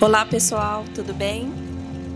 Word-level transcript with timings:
Olá, 0.00 0.24
pessoal, 0.24 0.84
tudo 0.94 1.12
bem? 1.12 1.52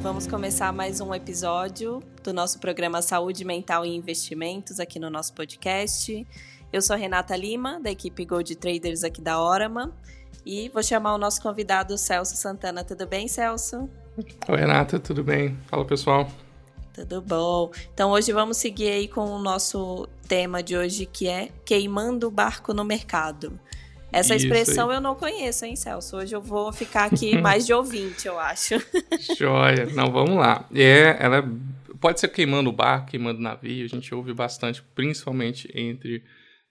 Vamos 0.03 0.25
começar 0.25 0.73
mais 0.73 1.01
um 1.01 1.13
episódio 1.13 2.01
do 2.23 2.33
nosso 2.33 2.61
programa 2.61 3.03
Saúde 3.03 3.45
Mental 3.45 3.85
e 3.85 3.93
Investimentos 3.93 4.79
aqui 4.79 5.01
no 5.01 5.11
nosso 5.11 5.35
podcast. 5.35 6.25
Eu 6.73 6.81
sou 6.81 6.95
Renata 6.95 7.35
Lima, 7.37 7.81
da 7.81 7.91
equipe 7.91 8.25
Gold 8.25 8.55
Traders 8.55 9.03
aqui 9.03 9.21
da 9.21 9.43
Orama, 9.43 9.93
e 10.47 10.69
vou 10.69 10.81
chamar 10.81 11.13
o 11.13 11.19
nosso 11.19 11.43
convidado 11.43 11.99
Celso 11.99 12.37
Santana. 12.37 12.85
Tudo 12.85 13.05
bem, 13.05 13.27
Celso? 13.27 13.91
Oi, 14.49 14.57
Renata, 14.57 15.01
tudo 15.01 15.25
bem? 15.25 15.59
Fala, 15.67 15.85
pessoal. 15.85 16.31
Tudo 16.95 17.21
bom. 17.21 17.73
Então 17.93 18.13
hoje 18.13 18.33
vamos 18.33 18.59
seguir 18.59 18.91
aí 18.91 19.09
com 19.09 19.25
o 19.25 19.41
nosso 19.41 20.09
tema 20.29 20.63
de 20.63 20.77
hoje 20.77 21.05
que 21.05 21.27
é 21.27 21.49
queimando 21.65 22.29
o 22.29 22.31
barco 22.31 22.73
no 22.73 22.85
mercado. 22.85 23.59
Essa 24.13 24.37
Isso 24.37 24.45
expressão 24.45 24.91
aí. 24.91 24.97
eu 24.97 25.01
não 25.01 25.15
conheço, 25.15 25.65
hein, 25.65 25.75
Celso? 25.75 26.19
Hoje 26.19 26.35
eu 26.35 26.41
vou 26.41 26.73
ficar 26.73 27.05
aqui 27.05 27.37
mais 27.41 27.67
de 27.67 27.73
ouvinte, 27.73 28.29
eu 28.29 28.39
acho. 28.39 28.75
Joia. 29.39 29.87
Não, 29.87 30.13
vamos 30.13 30.37
lá. 30.37 30.69
É, 30.75 31.17
ela 31.19 31.43
pode 31.99 32.21
ser 32.21 32.29
queimando 32.29 32.69
o 32.69 32.73
barco, 32.73 33.11
queimando 33.11 33.39
o 33.39 33.43
navio. 33.43 33.85
A 33.85 33.89
gente 33.89 34.15
ouve 34.15 34.35
bastante, 34.35 34.83
principalmente 34.95 35.69
entre 35.75 36.23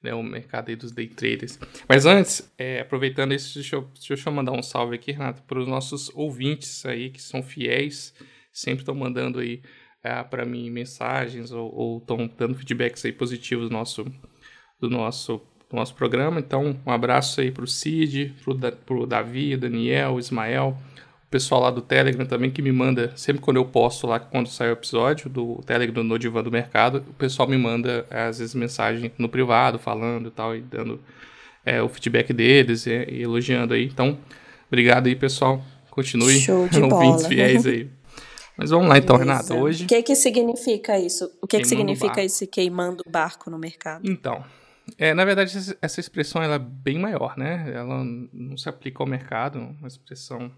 né, 0.02 0.14
o 0.14 0.24
mercado 0.24 0.76
dos 0.76 0.92
day 0.92 1.08
traders. 1.08 1.60
Mas 1.88 2.06
antes, 2.06 2.52
é, 2.58 2.82
aproveitando 2.82 3.34
isso, 3.34 3.56
deixa 3.56 3.76
eu, 3.76 3.90
deixa 4.08 4.30
eu 4.30 4.34
mandar 4.34 4.52
um 4.52 4.64
salve 4.64 4.96
aqui, 4.96 5.12
Renato, 5.12 5.42
para 5.44 5.60
os 5.60 5.68
nossos 5.68 6.12
ouvintes 6.14 6.86
aí 6.86 7.10
que 7.10 7.22
são 7.22 7.44
fiéis, 7.44 8.14
sempre 8.52 8.82
estão 8.82 8.96
mandando 8.96 9.40
aí 9.40 9.62
é, 10.04 10.24
para 10.24 10.46
mim 10.46 10.70
mensagens 10.70 11.52
ou 11.52 12.00
estão 12.00 12.30
dando 12.38 12.56
feedbacks 12.56 13.06
aí 13.06 13.12
positivos 13.12 13.70
do 13.70 13.74
nosso, 13.74 14.06
do 14.80 14.90
nosso, 14.90 15.42
do 15.72 15.76
nosso 15.76 15.96
programa. 15.96 16.40
Então, 16.40 16.76
um 16.86 16.92
abraço 16.92 17.42
aí 17.42 17.50
para 17.50 17.64
o 17.64 17.68
Cid, 17.68 18.36
para 18.86 18.96
o 18.96 19.06
Davi, 19.06 19.56
Daniel, 19.58 20.20
Ismael, 20.20 20.78
o 21.26 21.32
pessoal 21.32 21.62
lá 21.62 21.72
do 21.72 21.82
Telegram 21.82 22.26
também 22.26 22.52
que 22.52 22.62
me 22.62 22.72
manda, 22.72 23.14
sempre 23.16 23.42
quando 23.42 23.58
eu 23.58 23.66
posto 23.66 24.06
lá, 24.06 24.20
quando 24.20 24.48
sai 24.50 24.70
o 24.70 24.74
episódio 24.74 25.30
do 25.30 25.62
Telegram 25.66 26.04
no 26.04 26.20
Divan 26.20 26.44
do 26.44 26.52
Mercado, 26.52 27.04
o 27.10 27.14
pessoal 27.14 27.48
me 27.48 27.58
manda 27.58 28.06
às 28.10 28.40
vezes 28.40 28.54
mensagem 28.54 29.12
no 29.18 29.30
privado, 29.30 29.80
falando 29.80 30.28
e 30.28 30.32
tal, 30.32 30.56
e 30.56 30.62
dando 30.62 31.00
é, 31.66 31.82
o 31.82 31.88
feedback 31.88 32.34
deles 32.34 32.86
e, 32.86 32.92
e 33.10 33.22
elogiando 33.24 33.74
aí. 33.74 33.86
Então, 33.86 34.18
obrigado 34.68 35.08
aí, 35.08 35.16
pessoal. 35.16 35.64
Continue 35.90 36.38
ouvintes 36.92 37.26
fiéis 37.28 37.66
aí. 37.66 37.90
Mas 38.58 38.70
vamos 38.70 38.90
lá 38.90 38.98
então, 38.98 39.18
Beleza. 39.18 39.34
Renata. 39.34 39.56
Hoje. 39.56 39.86
O 39.86 39.88
que 39.88 40.04
que 40.04 40.16
significa 40.16 41.00
isso? 41.00 41.32
O 41.42 41.48
que, 41.48 41.60
que 41.60 41.66
significa 41.66 42.22
esse 42.22 42.46
queimando 42.46 43.04
o 43.08 43.10
barco 43.10 43.50
no 43.50 43.58
mercado? 43.58 44.02
Então, 44.08 44.44
é, 44.98 45.14
na 45.14 45.26
verdade, 45.26 45.56
essa 45.82 46.00
expressão 46.00 46.42
ela 46.42 46.56
é 46.56 46.60
bem 46.60 47.00
maior, 47.00 47.38
né? 47.38 47.72
Ela 47.74 48.04
não 48.34 48.58
se 48.58 48.70
aplica 48.70 49.02
ao 49.02 49.08
mercado, 49.08 49.60
uma 49.60 49.88
expressão 49.88 50.52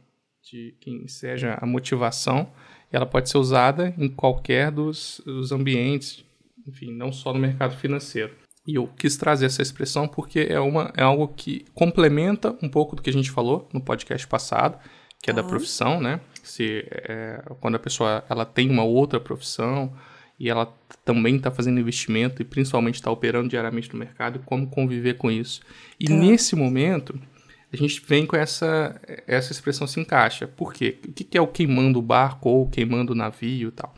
de 0.43 0.75
quem 0.79 1.07
seja 1.07 1.57
a 1.59 1.65
motivação. 1.65 2.51
Ela 2.91 3.05
pode 3.05 3.29
ser 3.29 3.37
usada 3.37 3.93
em 3.97 4.09
qualquer 4.09 4.69
dos, 4.71 5.21
dos 5.25 5.51
ambientes, 5.51 6.23
enfim, 6.67 6.91
não 6.91 7.11
só 7.11 7.33
no 7.33 7.39
mercado 7.39 7.75
financeiro. 7.77 8.35
E 8.65 8.75
eu 8.75 8.87
quis 8.87 9.17
trazer 9.17 9.45
essa 9.45 9.61
expressão 9.61 10.07
porque 10.07 10.47
é, 10.49 10.59
uma, 10.59 10.93
é 10.95 11.03
algo 11.03 11.27
que 11.27 11.65
complementa 11.73 12.57
um 12.61 12.69
pouco 12.69 12.95
do 12.95 13.01
que 13.01 13.09
a 13.09 13.13
gente 13.13 13.31
falou 13.31 13.67
no 13.73 13.81
podcast 13.81 14.25
passado, 14.27 14.77
que 15.21 15.29
é 15.29 15.33
da 15.33 15.43
profissão, 15.43 16.01
né? 16.01 16.19
Se, 16.43 16.85
é, 16.91 17.41
quando 17.59 17.75
a 17.75 17.79
pessoa 17.79 18.23
ela 18.29 18.45
tem 18.45 18.69
uma 18.69 18.83
outra 18.83 19.19
profissão 19.19 19.93
e 20.39 20.49
ela 20.49 20.73
também 21.05 21.35
está 21.35 21.51
fazendo 21.51 21.79
investimento 21.79 22.41
e 22.41 22.45
principalmente 22.45 22.95
está 22.95 23.11
operando 23.11 23.49
diariamente 23.49 23.91
no 23.91 23.99
mercado, 23.99 24.39
como 24.45 24.67
conviver 24.67 25.15
com 25.15 25.29
isso. 25.29 25.61
E 25.99 26.05
tá. 26.05 26.13
nesse 26.13 26.55
momento, 26.55 27.19
a 27.71 27.77
gente 27.77 28.01
vem 28.05 28.25
com 28.25 28.35
essa, 28.35 28.99
essa 29.27 29.51
expressão 29.51 29.87
se 29.87 29.99
encaixa. 29.99 30.47
Por 30.47 30.73
quê? 30.73 30.97
O 31.07 31.11
que 31.11 31.37
é 31.37 31.41
o 31.41 31.47
queimando 31.47 31.99
o 31.99 32.01
barco 32.01 32.49
ou 32.49 32.69
queimando 32.69 33.13
o 33.13 33.15
navio 33.15 33.69
e 33.69 33.71
tal? 33.71 33.93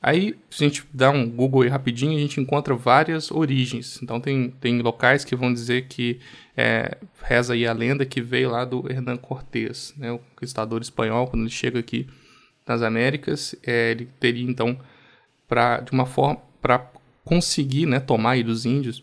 Aí, 0.00 0.36
se 0.48 0.64
a 0.64 0.68
gente 0.68 0.84
dá 0.94 1.10
um 1.10 1.28
Google 1.28 1.62
aí 1.62 1.68
rapidinho, 1.68 2.16
a 2.16 2.20
gente 2.20 2.40
encontra 2.40 2.72
várias 2.74 3.32
origens. 3.32 4.00
Então, 4.00 4.20
tem, 4.20 4.50
tem 4.60 4.80
locais 4.80 5.24
que 5.24 5.34
vão 5.34 5.52
dizer 5.52 5.88
que 5.88 6.20
é, 6.56 6.96
reza 7.22 7.54
aí 7.54 7.66
a 7.66 7.72
lenda 7.72 8.06
que 8.06 8.20
veio 8.20 8.50
lá 8.50 8.64
do 8.64 8.90
Hernán 8.90 9.16
Cortés, 9.16 9.92
né, 9.96 10.12
o 10.12 10.18
conquistador 10.18 10.80
espanhol, 10.80 11.26
quando 11.26 11.42
ele 11.42 11.50
chega 11.50 11.80
aqui 11.80 12.06
nas 12.66 12.80
Américas, 12.80 13.56
é, 13.66 13.90
ele 13.90 14.08
teria 14.20 14.48
então, 14.48 14.78
pra, 15.48 15.80
de 15.80 15.90
uma 15.90 16.06
forma, 16.06 16.40
para 16.60 16.86
conseguir 17.24 17.86
né, 17.86 17.98
tomar 17.98 18.32
aí 18.32 18.42
dos 18.42 18.64
índios, 18.64 19.02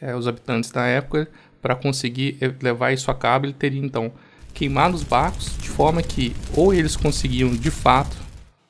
é, 0.00 0.14
os 0.14 0.26
habitantes 0.26 0.70
da 0.70 0.86
época, 0.86 1.28
para 1.60 1.74
conseguir 1.74 2.38
levar 2.62 2.92
isso 2.92 3.10
a 3.10 3.14
cabo, 3.14 3.46
ele 3.46 3.52
teria 3.52 3.84
então 3.84 4.12
queimado 4.54 4.94
os 4.94 5.02
barcos 5.02 5.56
de 5.58 5.68
forma 5.68 6.02
que 6.02 6.34
ou 6.56 6.72
eles 6.72 6.96
conseguiam 6.96 7.50
de 7.54 7.70
fato 7.70 8.16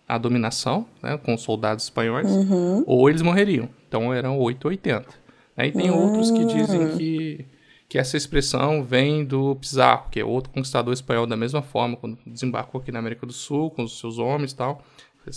a 0.08 0.18
dominação, 0.18 0.86
né, 1.02 1.16
com 1.16 1.34
os 1.34 1.42
soldados 1.42 1.84
espanhóis, 1.84 2.30
uhum. 2.30 2.84
ou 2.86 3.10
eles 3.10 3.22
morreriam. 3.22 3.68
Então 3.88 4.14
eram 4.14 4.38
880. 4.38 5.08
Aí 5.56 5.72
tem 5.72 5.90
uhum. 5.90 6.04
outros 6.04 6.30
que 6.30 6.44
dizem 6.44 6.80
hum. 6.80 6.96
que, 6.96 7.46
que 7.88 7.98
essa 7.98 8.16
expressão 8.16 8.84
vem 8.84 9.24
do 9.24 9.56
Pizarro, 9.56 10.08
que 10.10 10.20
é 10.20 10.24
outro 10.24 10.52
conquistador 10.52 10.92
espanhol 10.92 11.26
da 11.26 11.36
mesma 11.36 11.62
forma, 11.62 11.96
quando 11.96 12.18
desembarcou 12.26 12.80
aqui 12.80 12.92
na 12.92 12.98
América 12.98 13.26
do 13.26 13.32
Sul 13.32 13.70
com 13.70 13.82
os 13.82 13.98
seus 13.98 14.18
homens 14.18 14.52
e 14.52 14.56
tal, 14.56 14.84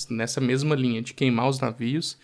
nessa 0.09 0.39
mesma 0.39 0.75
linha 0.75 1.01
de 1.01 1.13
queimar 1.13 1.47
os 1.49 1.59
navios, 1.59 2.17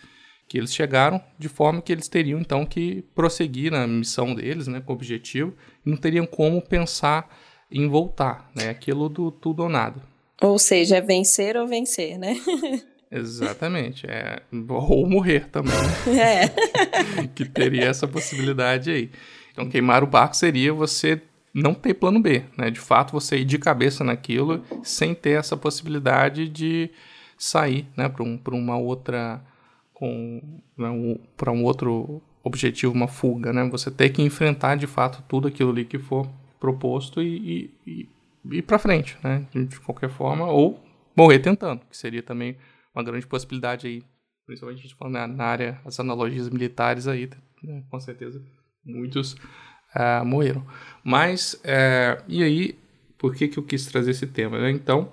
que 0.48 0.56
eles 0.56 0.74
chegaram 0.74 1.20
de 1.38 1.48
forma 1.48 1.82
que 1.82 1.92
eles 1.92 2.08
teriam 2.08 2.40
então 2.40 2.64
que 2.64 3.02
prosseguir 3.14 3.72
na 3.72 3.86
missão 3.86 4.34
deles, 4.34 4.66
né, 4.66 4.80
com 4.80 4.92
o 4.92 4.96
objetivo, 4.96 5.54
e 5.84 5.90
não 5.90 5.96
teriam 5.96 6.26
como 6.26 6.62
pensar 6.62 7.28
em 7.70 7.88
voltar, 7.88 8.50
né, 8.54 8.68
aquilo 8.68 9.08
do 9.08 9.30
tudo 9.30 9.64
ou 9.64 9.68
nada. 9.68 10.00
Ou 10.40 10.58
seja, 10.58 10.96
é 10.96 11.00
vencer 11.00 11.56
ou 11.56 11.66
vencer, 11.66 12.18
né? 12.18 12.36
Exatamente. 13.10 14.06
É, 14.06 14.42
ou 14.68 15.08
morrer 15.08 15.48
também. 15.48 15.72
Né? 15.74 16.50
É. 17.22 17.26
que 17.34 17.44
teria 17.44 17.86
essa 17.86 18.06
possibilidade 18.06 18.90
aí. 18.90 19.10
Então, 19.52 19.68
queimar 19.68 20.02
o 20.04 20.06
barco 20.06 20.36
seria 20.36 20.72
você 20.72 21.20
não 21.54 21.72
ter 21.72 21.94
plano 21.94 22.20
B, 22.20 22.42
né? 22.56 22.70
De 22.70 22.78
fato, 22.78 23.12
você 23.12 23.38
ir 23.38 23.44
de 23.44 23.58
cabeça 23.58 24.04
naquilo 24.04 24.62
sem 24.82 25.14
ter 25.14 25.38
essa 25.38 25.56
possibilidade 25.56 26.48
de 26.48 26.90
sair, 27.38 27.86
né? 27.96 28.08
Para 28.08 28.24
um, 28.24 28.40
uma 28.52 28.76
outra... 28.76 29.42
com 29.92 30.60
né? 30.76 30.88
um, 30.88 31.18
para 31.36 31.50
um 31.50 31.64
outro 31.64 32.22
objetivo, 32.42 32.92
uma 32.92 33.08
fuga, 33.08 33.52
né? 33.52 33.68
Você 33.70 33.90
ter 33.90 34.10
que 34.10 34.22
enfrentar, 34.22 34.76
de 34.76 34.86
fato, 34.86 35.22
tudo 35.28 35.48
aquilo 35.48 35.70
ali 35.70 35.84
que 35.84 35.98
for 35.98 36.28
proposto 36.60 37.22
e, 37.22 37.70
e, 37.86 38.08
ir 38.50 38.62
para 38.62 38.78
frente, 38.78 39.18
né? 39.22 39.46
De 39.52 39.80
qualquer 39.80 40.10
forma, 40.10 40.46
ou 40.46 40.80
morrer 41.16 41.38
tentando, 41.38 41.80
que 41.90 41.96
seria 41.96 42.22
também 42.22 42.56
uma 42.94 43.02
grande 43.02 43.26
possibilidade 43.26 43.86
aí, 43.86 44.02
principalmente 44.46 44.80
a 44.80 44.82
gente 44.82 44.94
falando 44.94 45.14
na, 45.14 45.26
na 45.26 45.44
área, 45.44 45.80
as 45.84 45.98
analogias 45.98 46.48
militares 46.48 47.08
aí, 47.08 47.28
né? 47.62 47.82
com 47.90 48.00
certeza 48.00 48.42
muitos 48.86 49.32
uh, 49.32 50.24
morreram. 50.24 50.64
Mas, 51.02 51.54
uh, 51.64 52.22
e 52.28 52.42
aí, 52.42 52.78
por 53.18 53.34
que, 53.34 53.48
que 53.48 53.58
eu 53.58 53.62
quis 53.62 53.86
trazer 53.86 54.12
esse 54.12 54.26
tema? 54.26 54.58
Né? 54.58 54.70
Então, 54.70 55.10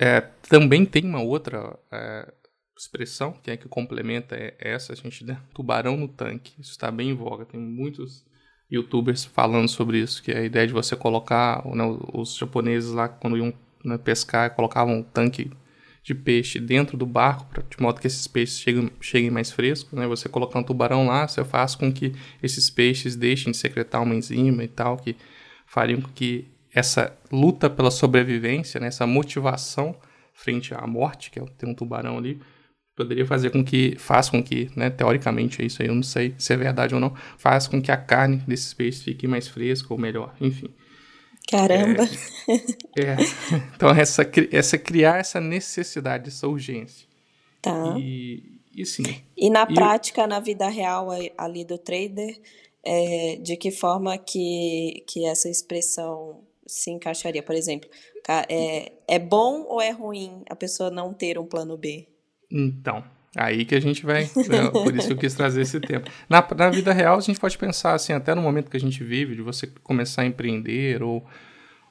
uh, 0.00 0.28
também 0.48 0.84
tem 0.84 1.04
uma 1.04 1.22
outra 1.22 1.78
expressão 2.76 3.32
que 3.32 3.50
é 3.50 3.56
que 3.56 3.68
complementa 3.68 4.36
essa, 4.58 4.92
a 4.92 4.96
gente, 4.96 5.24
né? 5.24 5.40
tubarão 5.54 5.96
no 5.96 6.08
tanque, 6.08 6.52
isso 6.58 6.70
está 6.70 6.90
bem 6.90 7.10
em 7.10 7.14
voga, 7.14 7.44
tem 7.44 7.60
muitos 7.60 8.24
youtubers 8.70 9.24
falando 9.24 9.68
sobre 9.68 9.98
isso, 9.98 10.22
que 10.22 10.30
é 10.30 10.38
a 10.38 10.44
ideia 10.44 10.66
de 10.66 10.72
você 10.72 10.96
colocar, 10.96 11.64
né, 11.66 11.84
os 12.14 12.36
japoneses 12.36 12.90
lá 12.90 13.08
quando 13.08 13.36
iam 13.36 13.52
né, 13.84 13.98
pescar, 13.98 14.54
colocavam 14.54 14.98
um 14.98 15.02
tanque 15.02 15.50
de 16.02 16.14
peixe 16.14 16.58
dentro 16.58 16.96
do 16.96 17.04
barco, 17.04 17.46
pra, 17.46 17.62
de 17.62 17.80
modo 17.80 18.00
que 18.00 18.06
esses 18.06 18.26
peixes 18.26 18.58
cheguem, 18.58 18.90
cheguem 19.00 19.30
mais 19.30 19.50
frescos, 19.50 19.92
né? 19.92 20.06
Você 20.06 20.28
colocando 20.28 20.62
um 20.62 20.66
tubarão 20.66 21.06
lá, 21.06 21.28
você 21.28 21.44
faz 21.44 21.74
com 21.74 21.92
que 21.92 22.14
esses 22.42 22.70
peixes 22.70 23.16
deixem 23.16 23.52
de 23.52 23.58
secretar 23.58 24.02
uma 24.02 24.14
enzima 24.14 24.64
e 24.64 24.68
tal, 24.68 24.96
que 24.96 25.14
fariam 25.66 26.00
com 26.00 26.08
que 26.08 26.48
essa 26.74 27.16
luta 27.30 27.68
pela 27.68 27.90
sobrevivência, 27.90 28.80
né, 28.80 28.88
essa 28.88 29.06
motivação 29.06 29.94
frente 30.32 30.74
à 30.74 30.86
morte, 30.86 31.30
que 31.30 31.38
é 31.38 31.44
ter 31.58 31.66
um 31.66 31.74
tubarão 31.74 32.16
ali, 32.16 32.40
poderia 32.96 33.26
fazer 33.26 33.50
com 33.50 33.64
que, 33.64 33.96
faz 33.98 34.28
com 34.28 34.42
que, 34.42 34.70
né, 34.76 34.90
teoricamente 34.90 35.62
é 35.62 35.64
isso 35.64 35.82
aí, 35.82 35.88
eu 35.88 35.94
não 35.94 36.02
sei 36.02 36.34
se 36.38 36.52
é 36.52 36.56
verdade 36.56 36.94
ou 36.94 37.00
não, 37.00 37.14
faz 37.38 37.66
com 37.66 37.80
que 37.80 37.90
a 37.90 37.96
carne 37.96 38.36
desses 38.46 38.72
peixes 38.74 39.02
fique 39.02 39.26
mais 39.26 39.48
fresca 39.48 39.92
ou 39.92 39.98
melhor, 39.98 40.34
enfim. 40.40 40.68
Caramba! 41.50 42.04
É, 42.96 43.02
é, 43.02 43.16
então, 43.74 43.90
essa, 43.90 44.28
essa 44.52 44.78
criar 44.78 45.18
essa 45.18 45.40
necessidade, 45.40 46.28
essa 46.28 46.46
urgência. 46.46 47.08
Tá. 47.60 47.96
E, 47.98 48.60
e 48.74 48.86
sim. 48.86 49.02
E 49.36 49.50
na 49.50 49.66
e 49.68 49.74
prática, 49.74 50.22
eu... 50.22 50.28
na 50.28 50.38
vida 50.38 50.68
real 50.68 51.08
ali 51.36 51.64
do 51.64 51.76
trader, 51.76 52.40
é, 52.84 53.38
de 53.42 53.56
que 53.56 53.70
forma 53.70 54.16
que, 54.16 55.04
que 55.08 55.26
essa 55.26 55.48
expressão 55.48 56.42
se 56.70 56.90
encaixaria? 56.90 57.42
Por 57.42 57.54
exemplo, 57.54 57.88
é, 58.48 58.92
é 59.08 59.18
bom 59.18 59.64
ou 59.68 59.80
é 59.80 59.90
ruim 59.90 60.42
a 60.48 60.56
pessoa 60.56 60.90
não 60.90 61.12
ter 61.12 61.38
um 61.38 61.46
plano 61.46 61.76
B? 61.76 62.06
Então, 62.50 63.04
aí 63.36 63.64
que 63.64 63.74
a 63.74 63.80
gente 63.80 64.04
vai. 64.04 64.22
Né, 64.22 64.70
por 64.72 64.94
isso 64.94 65.08
que 65.08 65.12
eu 65.12 65.18
quis 65.18 65.34
trazer 65.34 65.62
esse 65.62 65.80
tema. 65.80 66.04
Na, 66.28 66.46
na 66.56 66.70
vida 66.70 66.92
real, 66.92 67.18
a 67.18 67.20
gente 67.20 67.40
pode 67.40 67.56
pensar 67.56 67.94
assim, 67.94 68.12
até 68.12 68.34
no 68.34 68.42
momento 68.42 68.70
que 68.70 68.76
a 68.76 68.80
gente 68.80 69.02
vive, 69.02 69.36
de 69.36 69.42
você 69.42 69.66
começar 69.82 70.22
a 70.22 70.26
empreender 70.26 71.02
ou, 71.02 71.24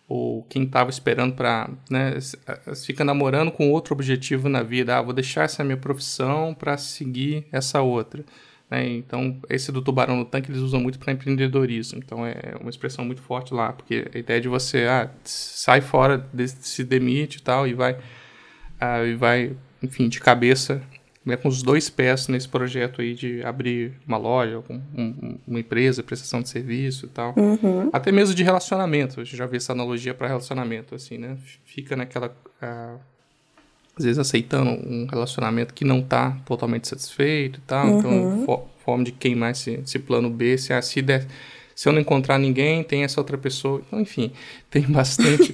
ou 0.08 0.44
quem 0.44 0.64
estava 0.64 0.90
esperando 0.90 1.36
para, 1.36 1.70
né, 1.90 2.18
fica 2.86 3.04
namorando 3.04 3.52
com 3.52 3.72
outro 3.72 3.94
objetivo 3.94 4.50
na 4.50 4.64
vida, 4.64 4.98
ah, 4.98 5.02
vou 5.02 5.14
deixar 5.14 5.44
essa 5.44 5.64
minha 5.64 5.78
profissão 5.78 6.54
para 6.54 6.78
seguir 6.78 7.48
essa 7.52 7.82
outra. 7.82 8.24
Né? 8.70 8.88
Então, 8.88 9.40
esse 9.50 9.72
do 9.72 9.82
tubarão 9.82 10.18
no 10.18 10.26
tanque 10.26 10.52
eles 10.52 10.62
usam 10.62 10.80
muito 10.80 11.00
para 11.00 11.14
empreendedorismo. 11.14 12.00
Então, 12.00 12.26
é 12.26 12.56
uma 12.60 12.70
expressão 12.70 13.04
muito 13.04 13.22
forte 13.22 13.54
lá, 13.54 13.74
porque 13.74 14.08
a 14.14 14.18
ideia 14.18 14.40
de 14.40 14.48
você, 14.48 14.86
ah, 14.86 15.10
sai 15.24 15.82
fora, 15.82 16.26
se 16.48 16.84
demite 16.84 17.40
e 17.40 17.42
tal, 17.42 17.68
e 17.68 17.74
vai, 17.74 17.98
ah, 18.80 19.04
e 19.04 19.16
vai, 19.16 19.56
enfim, 19.82 20.08
de 20.08 20.20
cabeça 20.20 20.82
né, 21.26 21.36
com 21.38 21.48
os 21.48 21.62
dois 21.62 21.90
pés 21.90 22.28
nesse 22.28 22.48
projeto 22.48 23.02
aí 23.02 23.14
de 23.14 23.44
abrir 23.44 23.94
uma 24.08 24.18
loja, 24.18 24.64
um, 24.70 24.82
um, 24.96 25.40
uma 25.48 25.60
empresa, 25.60 26.02
prestação 26.02 26.42
de 26.42 26.50
serviço 26.50 27.06
e 27.06 27.10
tal. 27.10 27.36
Uhum. 27.38 27.90
Até 27.94 28.12
mesmo 28.12 28.34
de 28.34 28.44
relacionamento. 28.44 29.20
A 29.20 29.24
gente 29.24 29.38
já 29.38 29.46
vê 29.46 29.58
essa 29.58 29.74
analogia 29.74 30.14
para 30.14 30.28
relacionamento, 30.28 30.96
assim, 30.96 31.18
né? 31.18 31.38
Fica 31.66 31.96
naquela. 31.96 32.36
Uh, 32.62 33.00
às 34.00 34.06
vezes 34.06 34.18
aceitando 34.20 34.72
um 34.72 35.06
relacionamento 35.06 35.74
que 35.74 35.86
não 35.86 36.00
está 36.00 36.32
totalmente 36.46 36.88
satisfeito 36.88 37.60
e 37.60 37.62
tal. 37.62 38.00
Então, 38.00 38.12
uhum. 38.12 38.34
Então, 38.34 38.46
for, 38.46 38.66
forma 38.84 39.04
de 39.04 39.12
queimar 39.12 39.52
esse, 39.52 39.72
esse 39.72 40.00
plano 40.00 40.30
B, 40.30 40.58
se, 40.58 40.74
ah, 40.74 40.82
se 40.82 41.02
der 41.02 41.28
se 41.76 41.88
eu 41.88 41.94
não 41.94 42.02
encontrar 42.02 42.38
ninguém, 42.38 42.84
tem 42.84 43.06
essa 43.06 43.22
outra 43.22 43.38
pessoa. 43.38 43.82
Então, 43.88 44.02
enfim, 44.02 44.34
tem 44.70 44.82
bastante 44.84 45.54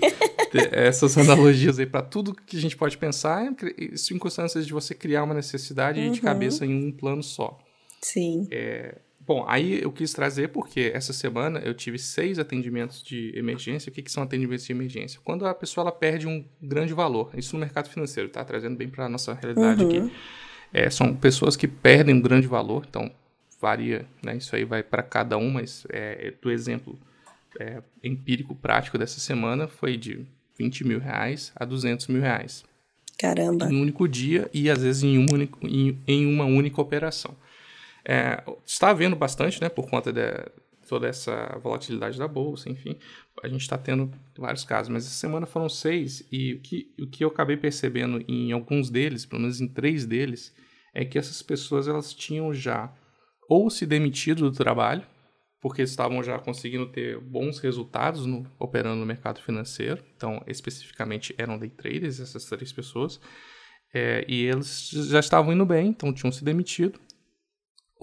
essas 0.72 1.18
analogias 1.20 1.78
aí 1.78 1.86
para 1.86 2.02
tudo 2.02 2.34
que 2.34 2.58
a 2.58 2.60
gente 2.60 2.76
pode 2.76 2.98
pensar, 2.98 3.54
circunstâncias 3.96 4.66
de 4.66 4.74
você 4.74 4.96
criar 4.96 5.24
uma 5.24 5.36
necessidade 5.36 6.00
uhum. 6.00 6.12
de 6.12 6.22
cabeça 6.22 6.66
em 6.66 6.88
um 6.88 6.92
plano 6.92 7.22
só. 7.22 7.60
Sim. 8.02 8.48
É, 8.50 8.96
bom, 9.26 9.46
aí 9.48 9.82
eu 9.82 9.92
quis 9.92 10.14
trazer 10.14 10.50
porque 10.50 10.92
essa 10.94 11.14
semana 11.14 11.60
eu 11.60 11.74
tive 11.74 11.98
seis 11.98 12.40
atendimentos 12.40 13.04
de 13.04 13.32
emergência. 13.38 13.90
O 13.90 13.94
que, 13.94 14.02
que 14.02 14.12
são 14.12 14.24
atendimentos 14.24 14.66
de 14.66 14.72
emergência? 14.72 15.20
Quando 15.24 15.46
a 15.46 15.54
pessoa 15.54 15.84
ela 15.84 15.92
perde 15.92 16.28
um 16.28 16.46
grande 16.62 16.94
valor, 16.94 17.32
isso 17.36 17.56
no 17.56 17.60
mercado 17.60 17.90
financeiro, 17.90 18.30
tá? 18.30 18.44
Trazendo 18.44 18.76
bem 18.76 18.90
para 18.90 19.10
nossa 19.10 19.34
realidade 19.34 19.84
uhum. 19.84 19.90
aqui. 19.90 20.16
É, 20.74 20.90
são 20.90 21.16
pessoas 21.16 21.56
que 21.56 21.68
perdem 21.68 22.16
um 22.16 22.22
grande 22.22 22.48
valor, 22.48 22.86
então 22.88 23.12
varia, 23.62 24.06
né? 24.24 24.38
Isso 24.38 24.56
aí 24.56 24.66
vai 24.66 24.84
para 24.84 25.02
cada 25.02 25.38
um, 25.38 25.50
mas 25.50 25.86
é, 25.90 26.34
do 26.42 26.52
exemplo 26.52 26.98
é, 27.60 27.82
empírico 28.04 28.54
prático 28.54 28.98
dessa 28.98 29.20
semana 29.20 29.68
foi 29.68 29.98
de 29.98 30.26
20 30.58 30.86
mil 30.86 31.00
reais 31.00 31.52
a 31.56 31.66
200 31.66 32.08
mil 32.08 32.22
reais. 32.22 32.64
Caramba. 33.18 33.68
Em 33.72 33.76
um 33.76 33.82
único 33.82 34.08
dia 34.08 34.50
e 34.54 34.70
às 34.70 34.82
vezes 34.82 35.04
em, 35.04 35.18
um 35.18 35.26
único, 35.32 35.66
em, 35.66 35.98
em 36.08 36.26
uma 36.26 36.46
única 36.46 36.82
operação. 36.82 37.36
É, 38.08 38.44
está 38.66 38.90
havendo 38.90 39.16
bastante, 39.16 39.60
né, 39.62 39.70
por 39.70 39.90
conta 39.90 40.14
de 40.14 40.22
toda 40.88 41.08
essa 41.08 41.58
volatilidade 41.62 42.20
da 42.20 42.28
bolsa, 42.28 42.70
enfim, 42.70 42.98
a 43.44 43.48
gente 43.48 43.62
está 43.62 43.78
tendo 43.78 44.12
vários 44.38 44.64
casos, 44.64 44.90
mas 44.90 45.06
essa 45.06 45.16
semana 45.16 45.48
foram 45.48 45.68
seis 45.68 46.24
e 46.32 46.54
o 46.54 46.60
que, 46.62 46.94
o 47.00 47.08
que 47.08 47.24
eu 47.24 47.30
acabei 47.30 47.58
percebendo 47.58 48.24
em 48.28 48.52
alguns 48.52 48.90
deles, 48.90 49.26
pelo 49.26 49.42
menos 49.42 49.60
em 49.60 49.68
três 49.68 50.06
deles, 50.06 50.54
é 50.94 51.04
que 51.04 51.18
essas 51.18 51.42
pessoas 51.42 51.88
elas 51.88 52.14
tinham 52.14 52.54
já 52.54 52.94
ou 53.50 53.70
se 53.70 53.86
demitido 53.86 54.50
do 54.50 54.56
trabalho, 54.56 55.04
porque 55.62 55.82
estavam 55.82 56.22
já 56.24 56.38
conseguindo 56.38 56.86
ter 56.86 57.20
bons 57.20 57.60
resultados 57.60 58.26
no, 58.26 58.46
operando 58.60 59.00
no 59.00 59.06
mercado 59.06 59.42
financeiro. 59.42 60.04
Então, 60.16 60.44
especificamente, 60.48 61.34
eram 61.38 61.58
day 61.58 61.70
traders, 61.70 62.20
essas 62.20 62.46
três 62.46 62.72
pessoas. 62.72 63.20
É, 63.94 64.26
e 64.28 64.46
eles 64.46 64.90
já 64.90 65.20
estavam 65.20 65.54
indo 65.54 65.66
bem, 65.66 65.88
então 65.88 66.14
tinham 66.14 66.32
se 66.32 66.44
demitido. 66.44 67.00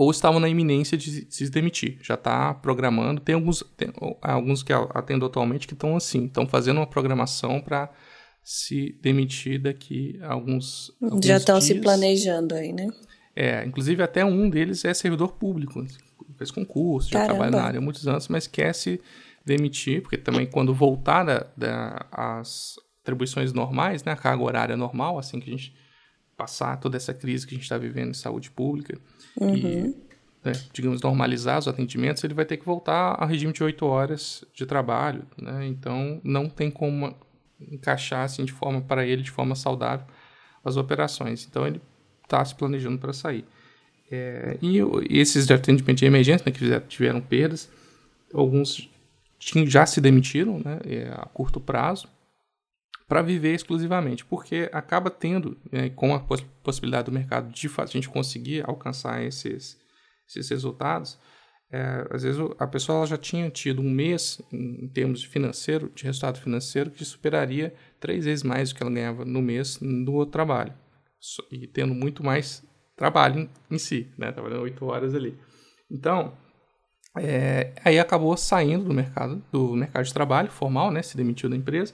Ou 0.03 0.11
estavam 0.11 0.41
na 0.41 0.49
iminência 0.49 0.99
de 0.99 1.27
se 1.31 1.49
demitir. 1.49 1.97
Já 2.03 2.15
está 2.15 2.53
programando. 2.55 3.21
Tem 3.21 3.37
alguns, 3.37 3.63
tem 3.77 3.93
alguns 4.21 4.65
que 4.65 4.73
atendo 4.73 5.25
atualmente 5.25 5.69
que 5.69 5.75
estão 5.75 5.97
assim, 5.97 6.25
estão 6.25 6.45
fazendo 6.45 6.79
uma 6.79 6.87
programação 6.87 7.61
para 7.61 7.89
se 8.43 8.99
demitir 9.01 9.63
daqui 9.63 10.19
a 10.21 10.33
alguns, 10.33 10.91
alguns 11.01 11.25
Já 11.25 11.37
estão 11.37 11.61
se 11.61 11.77
planejando 11.77 12.57
aí, 12.57 12.73
né? 12.73 12.89
É, 13.37 13.65
inclusive 13.65 14.03
até 14.03 14.25
um 14.25 14.51
deles 14.51 14.85
é 14.85 14.93
servidor 14.93 15.35
público, 15.35 15.87
fez 16.37 16.51
concurso, 16.51 17.11
já 17.11 17.25
trabalha 17.25 17.53
na 17.53 17.63
área 17.63 17.79
há 17.79 17.81
muitos 17.81 18.09
anos, 18.09 18.27
mas 18.27 18.49
quer 18.49 18.75
se 18.75 19.01
demitir, 19.47 20.03
porque 20.03 20.19
também 20.19 20.47
quando 20.47 20.75
voltar 20.75 21.23
da, 21.23 21.47
da, 21.57 22.07
as 22.11 22.75
atribuições 23.03 23.53
normais, 23.53 24.03
né, 24.03 24.13
a 24.13 24.17
carga 24.17 24.43
horária 24.43 24.77
normal, 24.77 25.17
assim 25.17 25.39
que 25.39 25.49
a 25.49 25.53
gente 25.53 25.73
passar 26.43 26.77
toda 26.79 26.97
essa 26.97 27.15
crise 27.15 27.47
que 27.47 27.55
a 27.55 27.57
gente 27.57 27.63
está 27.63 27.79
vivendo 27.79 28.11
em 28.11 28.15
saúde 28.15 28.51
pública 28.51 28.99
uhum. 29.41 29.55
e, 29.55 29.95
né, 30.45 30.53
digamos, 30.73 31.01
normalizar 31.01 31.59
os 31.61 31.69
atendimentos, 31.69 32.25
ele 32.25 32.35
vai 32.35 32.45
ter 32.45 32.57
que 32.57 32.67
voltar 32.67 33.17
ao 33.17 33.29
regime 33.29 33.53
de 33.53 33.63
oito 33.63 33.87
horas 33.87 34.45
de 34.53 34.67
trabalho, 34.67 35.23
né, 35.41 35.65
então 35.67 36.21
não 36.25 36.49
tem 36.49 36.69
como 36.69 37.15
encaixar 37.61 38.25
assim 38.25 38.45
de 38.45 38.53
forma 38.53 38.81
para 38.81 39.07
ele 39.07 39.23
de 39.23 39.31
forma 39.31 39.55
saudável 39.55 40.05
as 40.65 40.77
operações. 40.77 41.47
Então 41.49 41.65
ele 41.65 41.81
está 42.25 42.45
se 42.45 42.57
planejando 42.57 42.99
para 42.99 43.13
sair. 43.13 43.45
É, 44.11 44.59
e, 44.61 44.79
e, 44.79 45.19
esses 45.21 45.47
de 45.47 45.55
atendimento 45.55 45.99
de 45.99 46.07
emergência, 46.07 46.45
né, 46.45 46.51
que 46.53 46.81
tiveram 46.89 47.21
perdas, 47.21 47.71
alguns 48.35 48.91
tinham, 49.39 49.65
já 49.65 49.87
se 49.87 50.01
demitiram 50.01 50.59
né, 50.59 50.81
é, 50.87 51.09
a 51.15 51.25
curto 51.27 51.61
prazo 51.61 52.09
para 53.13 53.21
viver 53.21 53.55
exclusivamente, 53.55 54.25
porque 54.25 54.71
acaba 54.73 55.11
tendo, 55.11 55.59
é, 55.71 55.91
com 55.91 56.15
a 56.15 56.21
poss 56.21 56.41
possibilidade 56.63 57.11
do 57.11 57.13
mercado 57.13 57.53
de 57.53 57.71
a 57.77 57.85
gente 57.85 58.09
conseguir 58.09 58.65
alcançar 58.67 59.23
esses, 59.23 59.79
esses 60.27 60.49
resultados, 60.49 61.19
é, 61.71 62.07
às 62.11 62.23
vezes 62.23 62.41
a 62.59 62.67
pessoa 62.67 63.07
já 63.07 63.19
tinha 63.19 63.51
tido 63.51 63.83
um 63.83 63.91
mês 63.91 64.41
em, 64.51 64.89
termos 64.89 65.21
de 65.21 65.29
financeiro, 65.29 65.93
de 65.95 66.05
resultado 66.05 66.41
financeiro, 66.41 66.91
que 66.91 67.05
superaria 67.05 67.75
três 68.01 68.25
vezes 68.25 68.43
mais 68.43 68.71
do 68.71 68.77
que 68.77 68.83
ela 68.83 68.91
ganhava 68.91 69.27
no 69.27 69.43
mês 69.43 69.79
no 69.79 70.15
outro 70.15 70.33
trabalho 70.33 70.73
e 71.51 71.67
tendo 71.67 71.95
muito 71.95 72.25
mais 72.25 72.65
trabalho 72.97 73.47
em 73.71 73.77
si, 73.77 74.09
né? 74.17 74.33
Trabalhando 74.33 74.63
oito 74.63 74.87
horas 74.87 75.15
ali. 75.15 75.37
Então, 75.91 76.33
é, 77.19 77.75
aí 77.85 77.99
acabou 77.99 78.35
saindo 78.39 78.87
do 78.87 78.95
mercado, 78.95 79.45
do 79.53 79.77
mercado 79.77 80.07
de 80.07 80.15
trabalho 80.15 80.51
formal, 80.51 80.91
né? 80.91 81.03
Se 81.03 81.15
demitiu 81.15 81.51
da 81.51 81.57
empresa 81.57 81.93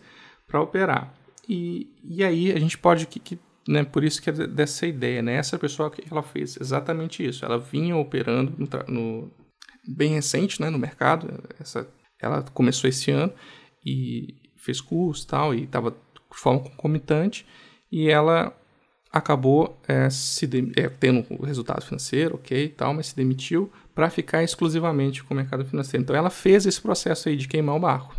para 0.48 0.60
operar. 0.60 1.14
E, 1.48 1.86
e 2.02 2.24
aí 2.24 2.50
a 2.50 2.58
gente 2.58 2.76
pode 2.76 3.06
que, 3.06 3.20
que 3.20 3.38
né, 3.68 3.84
por 3.84 4.02
isso 4.02 4.20
que 4.20 4.30
é 4.30 4.32
dessa 4.32 4.86
ideia, 4.86 5.22
né? 5.22 5.34
Essa 5.34 5.58
pessoa 5.58 5.90
que 5.90 6.02
ela 6.10 6.22
fez 6.22 6.56
exatamente 6.58 7.24
isso. 7.24 7.44
Ela 7.44 7.58
vinha 7.58 7.94
operando 7.94 8.54
no, 8.58 8.68
no 8.92 9.30
bem 9.86 10.14
recente, 10.14 10.60
né, 10.60 10.70
no 10.70 10.78
mercado. 10.78 11.28
Essa, 11.60 11.86
ela 12.20 12.42
começou 12.54 12.88
esse 12.88 13.10
ano 13.10 13.32
e 13.84 14.36
fez 14.56 14.80
curso 14.80 15.26
tal 15.26 15.54
e 15.54 15.64
estava 15.64 15.90
de 15.90 15.96
forma 16.38 16.60
concomitante 16.60 17.46
e 17.90 18.08
ela 18.08 18.54
acabou 19.10 19.78
é, 19.86 20.10
se 20.10 20.48
é, 20.76 20.88
tendo 20.88 21.24
o 21.30 21.44
resultado 21.44 21.82
financeiro, 21.82 22.34
ok, 22.36 22.68
tal, 22.68 22.92
mas 22.92 23.08
se 23.08 23.16
demitiu 23.16 23.72
para 23.94 24.10
ficar 24.10 24.42
exclusivamente 24.42 25.24
com 25.24 25.32
o 25.32 25.36
mercado 25.36 25.64
financeiro. 25.64 26.02
Então 26.02 26.14
ela 26.14 26.30
fez 26.30 26.66
esse 26.66 26.80
processo 26.80 27.28
aí 27.28 27.36
de 27.36 27.48
queimar 27.48 27.76
o 27.76 27.80
barco. 27.80 28.14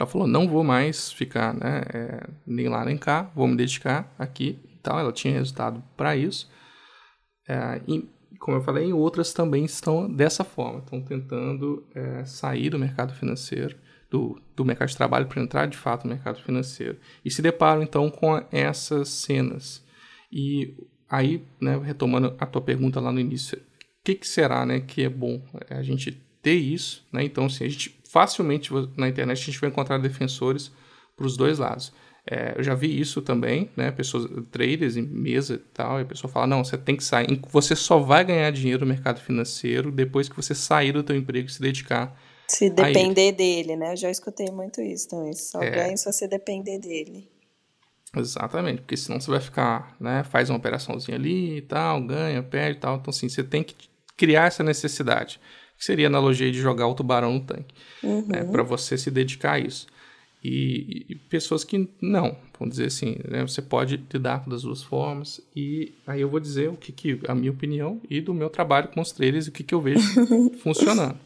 Ela 0.00 0.08
falou, 0.08 0.26
não 0.26 0.48
vou 0.48 0.64
mais 0.64 1.12
ficar 1.12 1.52
né, 1.52 1.82
é, 1.92 2.26
nem 2.46 2.68
lá 2.68 2.84
nem 2.84 2.96
cá, 2.96 3.30
vou 3.34 3.46
me 3.46 3.54
dedicar 3.54 4.12
aqui 4.18 4.58
e 4.64 4.76
tal. 4.78 4.98
Ela 4.98 5.12
tinha 5.12 5.34
resultado 5.34 5.82
para 5.96 6.16
isso. 6.16 6.50
É, 7.46 7.82
e, 7.86 8.08
como 8.38 8.56
eu 8.56 8.62
falei, 8.62 8.92
outras 8.92 9.32
também 9.34 9.64
estão 9.64 10.10
dessa 10.10 10.42
forma, 10.42 10.78
estão 10.78 11.02
tentando 11.02 11.86
é, 11.94 12.24
sair 12.24 12.70
do 12.70 12.78
mercado 12.78 13.12
financeiro 13.12 13.76
do, 14.10 14.40
do 14.56 14.64
mercado 14.64 14.88
de 14.88 14.96
trabalho 14.96 15.26
para 15.26 15.40
entrar 15.40 15.66
de 15.66 15.76
fato 15.76 16.04
no 16.04 16.14
mercado 16.14 16.42
financeiro. 16.42 16.98
E 17.24 17.30
se 17.30 17.40
deparam 17.40 17.82
então 17.82 18.10
com 18.10 18.42
essas 18.50 19.08
cenas. 19.08 19.84
E 20.30 20.74
aí, 21.08 21.44
né, 21.60 21.78
retomando 21.78 22.34
a 22.38 22.44
tua 22.44 22.60
pergunta 22.60 23.00
lá 23.00 23.12
no 23.12 23.20
início, 23.20 23.56
o 23.58 24.04
que, 24.04 24.14
que 24.16 24.26
será 24.26 24.66
né, 24.66 24.80
que 24.80 25.04
é 25.04 25.08
bom 25.08 25.40
a 25.68 25.82
gente 25.82 26.12
ter 26.42 26.54
isso? 26.54 27.06
Né? 27.12 27.24
Então, 27.24 27.46
assim, 27.46 27.64
a 27.64 27.68
gente 27.68 27.99
facilmente 28.10 28.72
na 28.96 29.08
internet 29.08 29.40
a 29.40 29.44
gente 29.44 29.60
vai 29.60 29.70
encontrar 29.70 29.98
defensores 29.98 30.72
para 31.16 31.26
os 31.26 31.36
dois 31.36 31.58
lados. 31.58 31.92
É, 32.26 32.54
eu 32.56 32.62
já 32.62 32.74
vi 32.74 33.00
isso 33.00 33.22
também, 33.22 33.70
né? 33.76 33.90
Pessoas, 33.90 34.28
traders 34.50 34.96
em 34.96 35.02
mesa 35.02 35.54
e 35.54 35.58
tal, 35.58 35.98
e 35.98 36.02
a 36.02 36.04
pessoa 36.04 36.30
fala, 36.30 36.46
não, 36.46 36.64
você 36.64 36.76
tem 36.76 36.96
que 36.96 37.04
sair, 37.04 37.40
você 37.48 37.74
só 37.74 37.98
vai 37.98 38.24
ganhar 38.24 38.50
dinheiro 38.50 38.84
no 38.84 38.92
mercado 38.92 39.20
financeiro 39.20 39.90
depois 39.90 40.28
que 40.28 40.36
você 40.36 40.54
sair 40.54 40.92
do 40.92 41.02
teu 41.02 41.16
emprego 41.16 41.48
e 41.48 41.52
se 41.52 41.60
dedicar 41.60 42.16
se 42.48 42.68
depender 42.68 43.30
dele, 43.30 43.76
né? 43.76 43.92
Eu 43.92 43.96
já 43.96 44.10
escutei 44.10 44.50
muito 44.50 44.80
isso 44.80 45.08
também. 45.08 45.32
Só 45.34 45.62
é. 45.62 45.70
ganha 45.70 45.96
se 45.96 46.04
você 46.04 46.26
depender 46.26 46.80
dele. 46.80 47.30
Exatamente, 48.16 48.80
porque 48.80 48.96
senão 48.96 49.20
você 49.20 49.30
vai 49.30 49.40
ficar, 49.40 49.96
né? 50.00 50.24
Faz 50.24 50.50
uma 50.50 50.58
operaçãozinha 50.58 51.16
ali 51.16 51.58
e 51.58 51.62
tal, 51.62 52.04
ganha, 52.04 52.42
perde 52.42 52.78
e 52.78 52.80
tal. 52.80 52.96
Então, 52.96 53.10
assim, 53.10 53.28
você 53.28 53.44
tem 53.44 53.62
que 53.62 53.76
criar 54.16 54.46
essa 54.46 54.64
necessidade. 54.64 55.40
Que 55.80 55.86
seria 55.86 56.06
a 56.06 56.10
analogia 56.10 56.52
de 56.52 56.60
jogar 56.60 56.86
o 56.86 56.94
tubarão 56.94 57.32
no 57.32 57.40
tanque. 57.40 57.74
Né? 58.02 58.08
Uhum. 58.08 58.26
Né, 58.28 58.44
para 58.44 58.62
você 58.62 58.98
se 58.98 59.10
dedicar 59.10 59.52
a 59.52 59.58
isso. 59.58 59.86
E, 60.44 61.06
e, 61.08 61.14
pessoas 61.14 61.64
que 61.64 61.88
não, 62.00 62.36
vamos 62.58 62.76
dizer 62.76 62.86
assim, 62.86 63.16
né? 63.28 63.42
você 63.42 63.60
pode 63.60 64.02
lidar 64.12 64.48
das 64.48 64.62
duas 64.62 64.82
formas. 64.82 65.40
E 65.56 65.94
aí 66.06 66.20
eu 66.20 66.28
vou 66.28 66.38
dizer 66.38 66.68
o 66.68 66.76
que, 66.76 66.92
que 66.92 67.20
a 67.26 67.34
minha 67.34 67.50
opinião 67.50 68.00
e 68.08 68.20
do 68.20 68.34
meu 68.34 68.50
trabalho 68.50 68.88
com 68.88 69.00
os 69.00 69.10
trailers, 69.10 69.46
o 69.46 69.52
que, 69.52 69.64
que 69.64 69.74
eu 69.74 69.80
vejo 69.80 70.00
funcionando. 70.62 71.18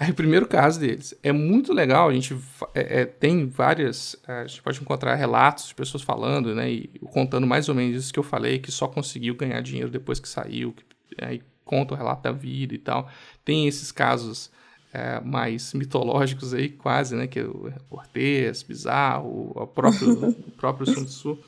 Aí 0.00 0.12
o 0.12 0.14
primeiro 0.14 0.48
caso 0.48 0.80
deles 0.80 1.14
é 1.22 1.30
muito 1.30 1.74
legal, 1.74 2.08
a 2.08 2.14
gente 2.14 2.34
é, 2.74 3.02
é, 3.02 3.04
tem 3.04 3.46
várias, 3.46 4.16
a 4.26 4.46
gente 4.46 4.62
pode 4.62 4.80
encontrar 4.80 5.14
relatos 5.14 5.68
de 5.68 5.74
pessoas 5.74 6.02
falando, 6.02 6.54
né, 6.54 6.70
e 6.70 6.88
contando 7.12 7.46
mais 7.46 7.68
ou 7.68 7.74
menos 7.74 8.04
isso 8.04 8.12
que 8.12 8.18
eu 8.18 8.22
falei, 8.22 8.58
que 8.58 8.72
só 8.72 8.88
conseguiu 8.88 9.34
ganhar 9.34 9.60
dinheiro 9.60 9.90
depois 9.90 10.18
que 10.18 10.26
saiu, 10.26 10.72
que, 10.72 10.84
aí 11.22 11.42
conta 11.70 11.94
o 11.94 11.96
relato 11.96 12.24
da 12.24 12.32
vida 12.32 12.74
e 12.74 12.78
tal. 12.78 13.08
Tem 13.44 13.68
esses 13.68 13.92
casos 13.92 14.50
é, 14.92 15.20
mais 15.20 15.72
mitológicos 15.72 16.52
aí, 16.52 16.68
quase, 16.68 17.14
né, 17.14 17.28
que 17.28 17.38
é 17.38 17.44
o 17.44 17.72
Cortez, 17.88 18.64
Bizarro, 18.64 19.52
o 19.54 19.66
próprio, 19.68 20.30
o 20.48 20.50
próprio 20.50 20.92
Sun 20.92 21.04
Tzu, 21.04 21.38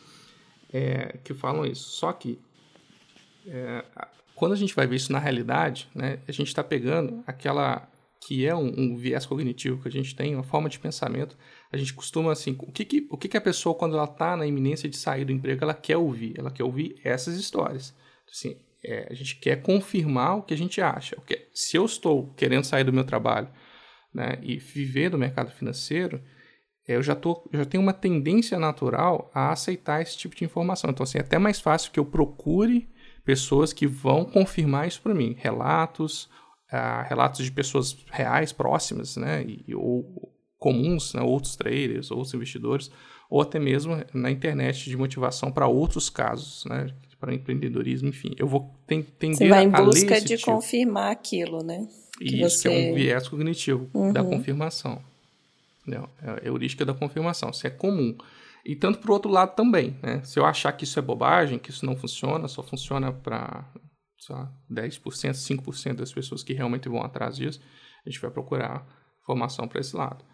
é, 0.72 1.18
que 1.24 1.34
falam 1.34 1.66
isso. 1.66 1.90
Só 1.90 2.12
que 2.12 2.38
é, 3.48 3.84
quando 4.36 4.52
a 4.52 4.56
gente 4.56 4.76
vai 4.76 4.86
ver 4.86 4.94
isso 4.94 5.12
na 5.12 5.18
realidade, 5.18 5.88
né, 5.92 6.20
a 6.28 6.30
gente 6.30 6.46
está 6.46 6.62
pegando 6.62 7.24
aquela 7.26 7.88
que 8.24 8.46
é 8.46 8.54
um, 8.54 8.72
um, 8.78 8.96
viés 8.96 9.26
cognitivo 9.26 9.82
que 9.82 9.88
a 9.88 9.90
gente 9.90 10.14
tem, 10.14 10.36
uma 10.36 10.44
forma 10.44 10.68
de 10.68 10.78
pensamento, 10.78 11.36
a 11.72 11.76
gente 11.76 11.92
costuma 11.92 12.30
assim, 12.30 12.54
o 12.60 12.70
que, 12.70 12.84
que 12.84 13.08
o 13.10 13.16
que, 13.16 13.26
que 13.26 13.36
a 13.36 13.40
pessoa 13.40 13.74
quando 13.74 13.96
ela 13.96 14.04
está 14.04 14.36
na 14.36 14.46
iminência 14.46 14.88
de 14.88 14.96
sair 14.96 15.24
do 15.24 15.32
emprego, 15.32 15.64
ela 15.64 15.74
quer 15.74 15.96
ouvir? 15.96 16.34
Ela 16.38 16.52
quer 16.52 16.62
ouvir 16.62 17.00
essas 17.02 17.34
histórias. 17.34 17.92
Assim, 18.30 18.56
é, 18.84 19.08
a 19.10 19.14
gente 19.14 19.36
quer 19.36 19.62
confirmar 19.62 20.38
o 20.38 20.42
que 20.42 20.54
a 20.54 20.56
gente 20.56 20.80
acha. 20.80 21.16
Se 21.54 21.76
eu 21.76 21.84
estou 21.84 22.32
querendo 22.34 22.64
sair 22.64 22.84
do 22.84 22.92
meu 22.92 23.04
trabalho 23.04 23.48
né, 24.12 24.38
e 24.42 24.58
viver 24.58 25.10
do 25.10 25.18
mercado 25.18 25.50
financeiro, 25.52 26.22
é, 26.86 26.96
eu 26.96 27.02
já, 27.02 27.14
tô, 27.14 27.48
já 27.52 27.64
tenho 27.64 27.82
uma 27.82 27.92
tendência 27.92 28.58
natural 28.58 29.30
a 29.32 29.52
aceitar 29.52 30.02
esse 30.02 30.16
tipo 30.16 30.34
de 30.34 30.44
informação. 30.44 30.90
Então, 30.90 31.04
assim, 31.04 31.18
é 31.18 31.20
até 31.20 31.38
mais 31.38 31.60
fácil 31.60 31.92
que 31.92 32.00
eu 32.00 32.04
procure 32.04 32.88
pessoas 33.24 33.72
que 33.72 33.86
vão 33.86 34.24
confirmar 34.24 34.88
isso 34.88 35.00
para 35.00 35.14
mim. 35.14 35.36
Relatos, 35.38 36.24
uh, 36.72 37.06
relatos 37.08 37.44
de 37.44 37.52
pessoas 37.52 37.96
reais, 38.10 38.52
próximas, 38.52 39.16
né? 39.16 39.44
E, 39.44 39.74
ou 39.74 40.32
comuns, 40.58 41.14
né? 41.14 41.22
outros 41.22 41.56
traders, 41.56 42.10
outros 42.10 42.34
investidores, 42.34 42.90
ou 43.28 43.40
até 43.40 43.58
mesmo 43.58 43.96
na 44.14 44.30
internet 44.30 44.88
de 44.88 44.96
motivação 44.96 45.50
para 45.50 45.66
outros 45.66 46.08
casos, 46.08 46.64
né? 46.66 46.86
Para 47.22 47.32
empreendedorismo, 47.32 48.08
enfim. 48.08 48.34
Eu 48.36 48.48
vou 48.48 48.74
tender 48.84 49.36
Você 49.36 49.48
vai 49.48 49.62
em 49.62 49.70
busca 49.70 50.20
de 50.20 50.36
tipo. 50.36 50.50
confirmar 50.50 51.12
aquilo, 51.12 51.62
né? 51.62 51.86
Que 52.18 52.42
Isso, 52.42 52.58
você... 52.58 52.68
que 52.68 52.74
é 52.74 52.90
um 52.90 52.94
viés 52.96 53.28
cognitivo 53.28 53.88
uhum. 53.94 54.12
da 54.12 54.24
confirmação. 54.24 55.00
Não, 55.86 56.08
é 56.20 56.30
a 56.30 56.40
heurística 56.44 56.84
da 56.84 56.92
confirmação. 56.92 57.50
Isso 57.50 57.64
é 57.64 57.70
comum. 57.70 58.16
E 58.66 58.74
tanto 58.74 58.98
para 58.98 59.08
o 59.08 59.14
outro 59.14 59.30
lado 59.30 59.54
também, 59.54 59.96
né? 60.02 60.20
Se 60.24 60.36
eu 60.36 60.44
achar 60.44 60.72
que 60.72 60.82
isso 60.82 60.98
é 60.98 61.02
bobagem, 61.02 61.60
que 61.60 61.70
isso 61.70 61.86
não 61.86 61.94
funciona, 61.94 62.48
só 62.48 62.60
funciona 62.60 63.12
para 63.12 63.64
10%, 64.68 64.98
5% 65.00 65.94
das 65.94 66.12
pessoas 66.12 66.42
que 66.42 66.52
realmente 66.52 66.88
vão 66.88 67.02
atrás 67.02 67.36
disso, 67.36 67.60
a 68.04 68.10
gente 68.10 68.20
vai 68.20 68.32
procurar 68.32 68.84
formação 69.24 69.68
para 69.68 69.80
esse 69.80 69.94
lado. 69.94 70.24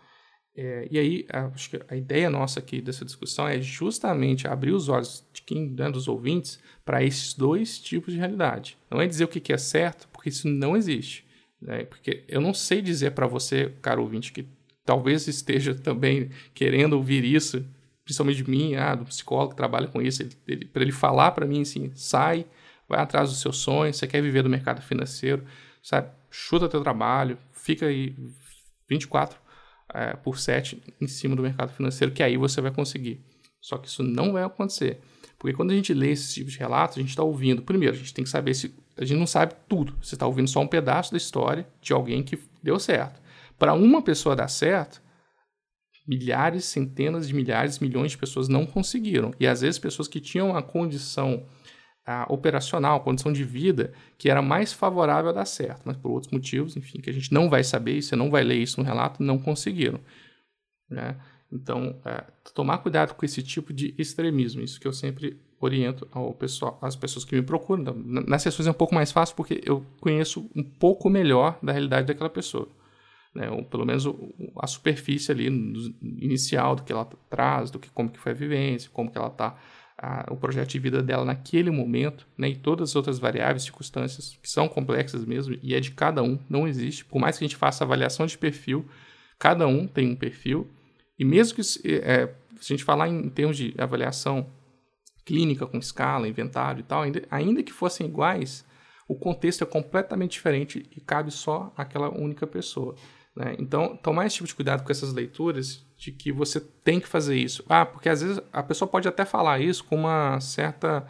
É, 0.61 0.89
e 0.91 0.99
aí, 0.99 1.27
acho 1.55 1.71
que 1.71 1.81
a 1.89 1.95
ideia 1.95 2.29
nossa 2.29 2.59
aqui 2.59 2.81
dessa 2.81 3.05
discussão 3.05 3.47
é 3.47 3.61
justamente 3.61 4.49
abrir 4.49 4.73
os 4.73 4.89
olhos 4.89 5.25
de 5.33 5.41
quem, 5.43 5.71
né, 5.71 5.89
dos 5.89 6.09
ouvintes, 6.09 6.59
para 6.85 7.01
esses 7.01 7.33
dois 7.33 7.79
tipos 7.79 8.13
de 8.13 8.19
realidade. 8.19 8.77
Não 8.91 9.01
é 9.01 9.07
dizer 9.07 9.23
o 9.23 9.29
que 9.29 9.53
é 9.53 9.57
certo, 9.57 10.09
porque 10.09 10.31
isso 10.31 10.49
não 10.49 10.77
existe. 10.77 11.25
Né? 11.63 11.85
Porque 11.85 12.25
eu 12.27 12.41
não 12.41 12.53
sei 12.53 12.83
dizer 12.83 13.13
para 13.13 13.29
você, 13.29 13.73
caro 13.81 14.03
ouvinte, 14.03 14.33
que 14.33 14.49
talvez 14.85 15.29
esteja 15.29 15.77
também 15.79 16.29
querendo 16.53 16.95
ouvir 16.95 17.25
isso, 17.25 17.65
principalmente 18.03 18.43
de 18.43 18.51
mim, 18.51 18.75
ah, 18.75 18.97
do 18.97 19.05
psicólogo 19.05 19.51
que 19.51 19.57
trabalha 19.57 19.87
com 19.87 20.03
isso, 20.03 20.27
para 20.73 20.83
ele 20.83 20.91
falar 20.91 21.31
para 21.31 21.47
mim 21.47 21.63
assim, 21.63 21.93
sai, 21.95 22.45
vai 22.89 22.99
atrás 22.99 23.31
dos 23.31 23.41
seus 23.41 23.59
sonhos, 23.59 23.97
você 23.97 24.09
quer 24.09 24.21
viver 24.21 24.43
do 24.43 24.51
mercado 24.51 24.83
financeiro, 24.83 25.45
sabe? 25.81 26.11
Chuta 26.33 26.69
teu 26.69 26.83
trabalho, 26.83 27.39
fica 27.53 27.87
aí 27.87 28.13
24 28.89 29.39
é, 29.93 30.15
por 30.15 30.39
7 30.39 30.83
em 31.01 31.07
cima 31.07 31.35
do 31.35 31.43
mercado 31.43 31.73
financeiro, 31.73 32.13
que 32.13 32.23
aí 32.23 32.37
você 32.37 32.61
vai 32.61 32.71
conseguir. 32.71 33.21
Só 33.61 33.77
que 33.77 33.89
isso 33.89 34.03
não 34.03 34.33
vai 34.33 34.43
acontecer. 34.43 35.01
Porque 35.39 35.57
quando 35.57 35.71
a 35.71 35.75
gente 35.75 35.95
lê 35.95 36.11
esse 36.11 36.35
tipo 36.35 36.51
de 36.51 36.59
relatos, 36.59 36.97
a 36.97 37.01
gente 37.01 37.11
está 37.11 37.23
ouvindo. 37.23 37.63
Primeiro, 37.63 37.95
a 37.95 37.99
gente 37.99 38.15
tem 38.15 38.25
que 38.25 38.31
saber 38.31 38.55
se. 38.55 38.75
A 38.97 39.05
gente 39.05 39.19
não 39.19 39.27
sabe 39.27 39.55
tudo. 39.69 39.97
Você 40.03 40.15
está 40.15 40.27
ouvindo 40.27 40.49
só 40.49 40.61
um 40.61 40.67
pedaço 40.67 41.13
da 41.13 41.17
história 41.17 41.69
de 41.81 41.93
alguém 41.93 42.23
que 42.23 42.39
deu 42.63 42.79
certo. 42.79 43.21
Para 43.57 43.75
uma 43.75 44.03
pessoa 44.03 44.35
dar 44.35 44.49
certo, 44.49 45.01
milhares, 46.07 46.65
centenas 46.65 47.29
de 47.29 47.35
milhares, 47.35 47.79
milhões 47.79 48.13
de 48.13 48.19
pessoas 48.19 48.49
não 48.49 48.67
conseguiram. 48.67 49.33
E 49.39 49.47
às 49.47 49.61
vezes 49.61 49.79
pessoas 49.79 50.09
que 50.09 50.21
tinham 50.21 50.57
a 50.57 50.63
condição 50.63 51.45
operacional, 52.29 53.01
condição 53.01 53.33
de 53.33 53.45
vida 53.45 53.93
que 54.17 54.31
era 54.31 54.41
mais 54.41 54.73
favorável 54.73 55.31
a 55.31 55.35
dar 55.35 55.45
certo, 55.45 55.83
mas 55.85 55.97
por 55.97 56.11
outros 56.11 56.33
motivos, 56.33 56.77
enfim, 56.77 57.01
que 57.01 57.11
a 57.11 57.13
gente 57.13 57.33
não 57.33 57.51
vai 57.51 57.63
saber, 57.63 58.01
você 58.01 58.17
não 58.17 58.31
vai 58.31 58.43
ler 58.43 58.57
isso 58.57 58.81
no 58.81 58.87
relato, 58.87 59.23
não 59.23 59.39
conseguiram. 59.39 60.01
Né? 60.89 61.17
Então, 61.53 62.01
é, 62.05 62.25
tomar 62.55 62.79
cuidado 62.79 63.15
com 63.15 63.25
esse 63.25 63.43
tipo 63.43 63.73
de 63.73 63.95
extremismo, 63.99 64.63
isso 64.63 64.81
que 64.81 64.87
eu 64.87 64.93
sempre 64.93 65.41
oriento 65.61 66.07
ao 66.13 66.33
pessoal, 66.33 66.79
às 66.81 66.95
pessoas 66.95 67.25
que 67.25 67.35
me 67.35 67.43
procuram. 67.43 67.83
Então, 67.83 67.95
nas 67.95 68.43
sessões 68.43 68.67
é 68.67 68.71
um 68.71 68.75
pouco 68.75 68.95
mais 68.95 69.11
fácil 69.11 69.35
porque 69.35 69.61
eu 69.65 69.85
conheço 70.01 70.49
um 70.55 70.63
pouco 70.63 71.11
melhor 71.11 71.59
da 71.63 71.73
realidade 71.73 72.07
daquela 72.07 72.31
pessoa. 72.31 72.69
Né? 73.35 73.51
Ou 73.51 73.65
pelo 73.65 73.85
menos 73.85 74.05
a 74.59 74.67
superfície 74.67 75.33
ali 75.33 75.47
inicial 75.47 76.77
do 76.77 76.83
que 76.83 76.93
ela 76.93 77.05
traz, 77.29 77.71
do 77.71 77.79
que 77.79 77.91
como 77.91 78.11
que 78.11 78.19
foi 78.19 78.33
a 78.33 78.35
vivência, 78.35 78.91
como 78.93 79.11
que 79.11 79.19
ela 79.19 79.29
está 79.29 79.59
a, 79.99 80.33
o 80.33 80.37
projeto 80.37 80.71
de 80.71 80.79
vida 80.79 81.03
dela 81.03 81.25
naquele 81.25 81.71
momento, 81.71 82.27
né, 82.39 82.49
e 82.51 82.57
todas 82.57 82.91
as 82.91 82.97
outras 82.97 83.19
variáveis, 83.19 83.65
circunstâncias 83.65 84.39
que 84.41 84.49
são 84.49 84.69
complexas 84.69 85.25
mesmo, 85.25 85.59
e 85.61 85.75
é 85.75 85.81
de 85.81 85.91
cada 85.91 86.23
um, 86.23 86.39
não 86.49 86.69
existe. 86.69 87.05
Por 87.05 87.19
mais 87.19 87.37
que 87.37 87.45
a 87.45 87.49
gente 87.49 87.57
faça 87.57 87.85
avaliação 87.85 88.25
de 88.25 88.39
perfil, 88.39 88.87
cada 89.39 89.67
um 89.67 89.87
tem 89.87 90.11
um 90.11 90.17
perfil, 90.17 90.71
e 91.19 91.25
mesmo 91.25 91.57
que 91.57 91.63
é, 92.03 92.33
se 92.61 92.73
a 92.73 92.77
gente 92.77 92.85
falar 92.85 93.09
em 93.09 93.29
termos 93.29 93.57
de 93.57 93.75
avaliação 93.77 94.47
clínica 95.25 95.67
com 95.67 95.79
escala, 95.79 96.29
inventário 96.29 96.81
e 96.81 96.85
tal, 96.85 97.03
ainda, 97.03 97.23
ainda 97.31 97.63
que 97.63 97.73
fossem 97.73 98.07
iguais, 98.07 98.65
o 99.09 99.15
contexto 99.15 99.65
é 99.65 99.67
completamente 99.67 100.33
diferente 100.33 100.87
e 100.95 101.01
cabe 101.01 101.31
só 101.31 101.73
àquela 101.77 102.09
única 102.09 102.47
pessoa. 102.47 102.95
Né? 103.39 103.55
Então, 103.57 103.97
tomar 103.97 104.27
esse 104.27 104.35
tipo 104.35 104.49
de 104.49 104.55
cuidado 104.55 104.83
com 104.83 104.91
essas 104.91 105.13
leituras 105.13 105.87
de 105.97 106.11
que 106.11 106.33
você 106.33 106.59
tem 106.59 106.99
que 106.99 107.07
fazer 107.07 107.37
isso. 107.37 107.65
Ah, 107.69 107.87
porque 107.87 108.09
às 108.09 108.21
vezes 108.21 108.41
a 108.53 108.65
pessoa 108.65 108.89
pode 108.89 109.07
até 109.07 109.25
falar 109.25 109.61
isso 109.61 109.85
com 109.85 109.95
uma 109.95 110.41
certa. 110.41 111.07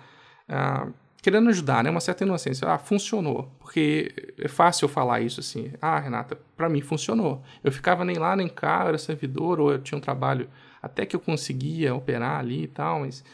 Ah, 0.47 0.89
querendo 1.23 1.49
ajudar, 1.49 1.83
né? 1.83 1.89
Uma 1.89 2.01
certa 2.01 2.25
inocência. 2.25 2.69
Ah, 2.69 2.77
funcionou. 2.77 3.51
Porque 3.59 4.15
é 4.39 4.47
fácil 4.47 4.85
eu 4.85 4.89
falar 4.91 5.23
isso 5.23 5.41
assim. 5.41 5.73
Ah, 5.81 5.99
Renata, 5.99 6.39
para 6.55 6.69
mim 6.69 6.83
funcionou. 6.83 7.43
Eu 7.65 7.73
ficava 7.73 8.05
nem 8.05 8.19
lá 8.19 8.37
nem 8.37 8.47
cá, 8.49 8.83
eu 8.83 8.89
era 8.89 8.99
servidor, 8.99 9.59
ou 9.59 9.73
eu 9.73 9.79
tinha 9.79 9.97
um 9.97 10.03
trabalho 10.03 10.51
até 10.83 11.07
que 11.07 11.17
eu 11.17 11.21
conseguia 11.21 11.95
operar 11.95 12.39
ali 12.39 12.65
e 12.65 12.69
tal, 12.69 13.01
mas 13.01 13.25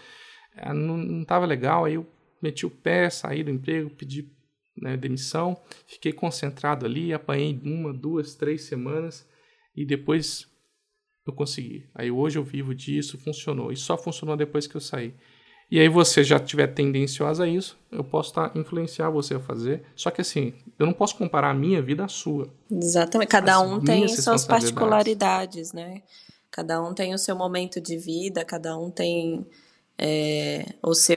ah, 0.57 0.73
não 0.73 1.23
estava 1.23 1.47
legal. 1.47 1.85
Aí 1.85 1.95
eu 1.95 2.07
meti 2.41 2.65
o 2.65 2.71
pé, 2.71 3.11
saí 3.11 3.43
do 3.43 3.51
emprego, 3.51 3.91
pedi 3.91 4.31
né, 4.77 4.97
demissão, 4.97 5.57
fiquei 5.87 6.13
concentrado 6.13 6.85
ali, 6.85 7.13
apanhei 7.13 7.61
uma, 7.65 7.93
duas, 7.93 8.35
três 8.35 8.63
semanas 8.63 9.27
e 9.77 9.85
depois 9.85 10.47
eu 11.27 11.33
consegui. 11.33 11.87
Aí 11.95 12.11
hoje 12.11 12.39
eu 12.39 12.45
vivo 12.45 12.75
disso, 12.75 13.19
funcionou. 13.19 13.73
E 13.73 13.77
só 13.77 13.97
funcionou 13.97 14.37
depois 14.37 14.67
que 14.67 14.77
eu 14.77 14.81
saí. 14.81 15.15
E 15.71 15.81
aí 15.81 15.89
você 15.89 16.23
já 16.23 16.39
tiver 16.39 16.69
tendenciosa 16.69 17.45
a 17.45 17.49
isso, 17.49 17.79
eu 17.91 18.05
posso 18.05 18.35
tá, 18.35 18.53
influenciar 18.55 19.11
você 19.11 19.35
a 19.35 19.41
fazer. 19.41 19.83
Só 19.97 20.11
que 20.11 20.21
assim, 20.21 20.53
eu 20.79 20.87
não 20.87 20.93
posso 20.93 21.17
comparar 21.17 21.51
a 21.51 21.55
minha 21.55 21.81
vida 21.81 22.05
à 22.05 22.09
sua. 22.09 22.53
Exatamente. 22.71 23.29
Cada 23.29 23.61
um 23.61 23.81
tem 23.81 24.07
suas 24.07 24.45
particularidades, 24.45 25.73
né? 25.73 26.03
Cada 26.51 26.81
um 26.83 26.95
tem 26.95 27.15
o 27.15 27.19
seu 27.19 27.35
momento 27.35 27.81
de 27.81 27.97
vida, 27.97 28.45
cada 28.45 28.79
um 28.79 28.91
tem 28.91 29.45
é, 29.99 30.75
o 30.83 30.95
seu 30.95 31.17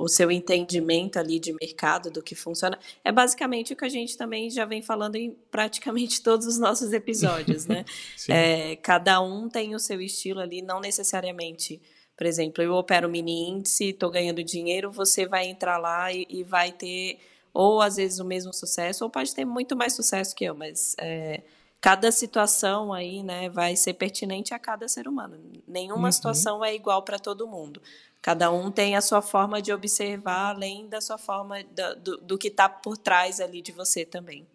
o 0.00 0.08
seu 0.08 0.30
entendimento 0.30 1.18
ali 1.18 1.38
de 1.38 1.52
mercado, 1.52 2.10
do 2.10 2.22
que 2.22 2.34
funciona. 2.34 2.78
É 3.04 3.12
basicamente 3.12 3.74
o 3.74 3.76
que 3.76 3.84
a 3.84 3.88
gente 3.88 4.16
também 4.16 4.48
já 4.48 4.64
vem 4.64 4.80
falando 4.80 5.16
em 5.16 5.36
praticamente 5.50 6.22
todos 6.24 6.46
os 6.46 6.58
nossos 6.58 6.92
episódios, 6.92 7.66
né? 7.66 7.84
é, 8.28 8.76
cada 8.76 9.20
um 9.20 9.48
tem 9.48 9.74
o 9.74 9.78
seu 9.78 10.00
estilo 10.00 10.40
ali, 10.40 10.62
não 10.62 10.80
necessariamente. 10.80 11.80
Por 12.16 12.26
exemplo, 12.26 12.64
eu 12.64 12.72
opero 12.72 13.10
mini 13.10 13.50
índice, 13.50 13.90
estou 13.90 14.10
ganhando 14.10 14.42
dinheiro, 14.42 14.90
você 14.90 15.26
vai 15.26 15.46
entrar 15.46 15.76
lá 15.76 16.10
e, 16.10 16.26
e, 16.30 16.42
vai 16.42 16.72
ter, 16.72 17.18
ou 17.52 17.82
às 17.82 17.96
vezes 17.96 18.18
o 18.18 18.24
mesmo 18.24 18.54
sucesso, 18.54 19.04
ou 19.04 19.10
pode 19.10 19.34
ter 19.34 19.44
muito 19.44 19.76
mais 19.76 19.92
sucesso 19.92 20.34
que 20.34 20.44
eu, 20.44 20.54
mas 20.54 20.94
é, 20.98 21.42
cada 21.80 22.12
situação 22.12 22.92
aí, 22.92 23.22
né, 23.22 23.48
vai 23.48 23.74
ser 23.74 23.94
pertinente 23.94 24.52
a 24.52 24.58
cada 24.58 24.86
ser 24.86 25.08
humano. 25.08 25.38
Nenhuma 25.66 26.08
uhum. 26.08 26.12
situação 26.12 26.64
é 26.64 26.74
igual 26.74 27.02
para 27.02 27.18
todo 27.18 27.48
mundo. 27.48 27.80
Cada 28.20 28.50
um 28.50 28.70
tem 28.70 28.96
a 28.96 29.00
sua 29.00 29.22
forma 29.22 29.62
de 29.62 29.72
observar, 29.72 30.54
além 30.54 30.88
da 30.88 31.00
sua 31.00 31.16
forma 31.16 31.56
do, 32.02 32.18
do 32.18 32.38
que 32.38 32.48
está 32.48 32.68
por 32.68 32.98
trás 32.98 33.40
ali 33.40 33.62
de 33.62 33.72
você 33.72 34.04
também. 34.04 34.46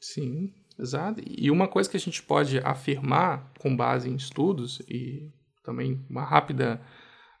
Sim, 0.00 0.52
exato. 0.78 1.22
E 1.24 1.48
uma 1.50 1.68
coisa 1.68 1.88
que 1.88 1.96
a 1.96 2.00
gente 2.00 2.22
pode 2.22 2.58
afirmar 2.58 3.52
com 3.60 3.74
base 3.76 4.10
em 4.10 4.16
estudos 4.16 4.80
e 4.88 5.30
também 5.62 6.04
uma 6.10 6.24
rápida 6.24 6.80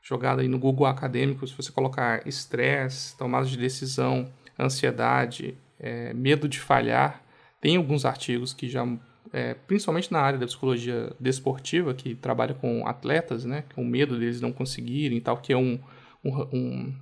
jogada 0.00 0.42
aí 0.42 0.48
no 0.48 0.58
Google 0.58 0.86
Acadêmico, 0.86 1.46
se 1.46 1.54
você 1.54 1.72
colocar 1.72 2.26
estresse, 2.26 3.16
tomada 3.16 3.46
de 3.46 3.56
decisão, 3.56 4.32
ansiedade, 4.58 5.58
é, 5.78 6.14
medo 6.14 6.48
de 6.48 6.60
falhar, 6.60 7.22
tem 7.60 7.76
alguns 7.76 8.04
artigos 8.04 8.52
que 8.52 8.68
já 8.68 8.86
é, 9.34 9.52
principalmente 9.52 10.12
na 10.12 10.20
área 10.20 10.38
da 10.38 10.46
psicologia 10.46 11.12
desportiva, 11.18 11.92
que 11.92 12.14
trabalha 12.14 12.54
com 12.54 12.86
atletas, 12.86 13.44
né, 13.44 13.64
com 13.74 13.84
medo 13.84 14.16
deles 14.16 14.40
não 14.40 14.52
conseguirem 14.52 15.18
e 15.18 15.20
tal, 15.20 15.38
que 15.38 15.52
é 15.52 15.56
um, 15.56 15.76
um, 16.24 16.40
um, 16.52 16.94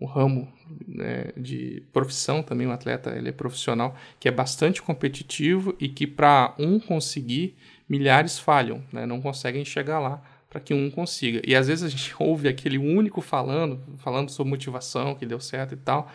um 0.00 0.06
ramo 0.06 0.52
né, 0.86 1.32
de 1.36 1.82
profissão 1.92 2.44
também, 2.44 2.68
um 2.68 2.70
atleta 2.70 3.10
ele 3.16 3.30
é 3.30 3.32
profissional, 3.32 3.96
que 4.20 4.28
é 4.28 4.30
bastante 4.30 4.80
competitivo 4.80 5.74
e 5.80 5.88
que 5.88 6.06
para 6.06 6.54
um 6.60 6.78
conseguir, 6.78 7.56
milhares 7.88 8.38
falham, 8.38 8.80
né, 8.92 9.04
não 9.04 9.20
conseguem 9.20 9.64
chegar 9.64 9.98
lá 9.98 10.22
para 10.48 10.60
que 10.60 10.72
um 10.72 10.88
consiga. 10.88 11.42
E 11.44 11.56
às 11.56 11.66
vezes 11.66 11.82
a 11.82 11.88
gente 11.88 12.14
ouve 12.22 12.46
aquele 12.46 12.78
único 12.78 13.20
falando, 13.20 13.82
falando 13.98 14.30
sobre 14.30 14.50
motivação, 14.50 15.16
que 15.16 15.26
deu 15.26 15.40
certo 15.40 15.74
e 15.74 15.76
tal, 15.76 16.08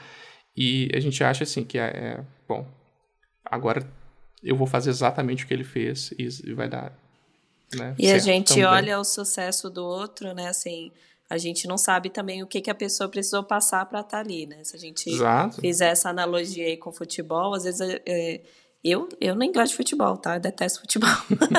e 0.55 0.89
a 0.95 1.01
gente 1.01 1.21
acha 1.21 1.43
assim 1.43 1.65
que 1.65 1.77
é, 1.77 1.87
é 1.87 2.23
bom, 2.47 2.65
agora 3.43 3.98
eu 4.43 4.55
vou 4.55 4.67
fazer 4.67 4.89
exatamente 4.89 5.43
o 5.43 5.47
que 5.47 5.53
ele 5.53 5.63
fez 5.63 6.11
e, 6.17 6.53
vai 6.53 6.69
dar. 6.69 6.93
Né, 7.75 7.95
e 7.99 8.11
a 8.11 8.17
gente 8.17 8.49
também. 8.49 8.65
olha 8.65 8.99
o 8.99 9.03
sucesso 9.03 9.69
do 9.69 9.85
outro, 9.85 10.33
né? 10.33 10.47
Assim, 10.47 10.91
a 11.29 11.37
gente 11.37 11.67
não 11.67 11.77
sabe 11.77 12.09
também 12.09 12.41
o 12.41 12.47
que, 12.47 12.61
que 12.61 12.71
a 12.71 12.75
pessoa 12.75 13.07
precisou 13.07 13.43
passar 13.43 13.85
para 13.85 13.99
estar 13.99 14.17
tá 14.17 14.19
ali, 14.19 14.47
né? 14.47 14.63
Se 14.63 14.75
a 14.75 14.79
gente 14.79 15.09
Exato. 15.09 15.61
fizer 15.61 15.89
essa 15.89 16.09
analogia 16.09 16.65
aí 16.65 16.77
com 16.77 16.91
futebol, 16.91 17.53
às 17.53 17.65
vezes 17.65 17.81
é, 18.05 18.41
eu, 18.83 19.09
eu 19.19 19.35
nem 19.35 19.51
gosto 19.51 19.71
de 19.71 19.77
futebol, 19.77 20.17
tá? 20.17 20.37
Eu 20.37 20.39
detesto 20.39 20.79
futebol. 20.79 21.09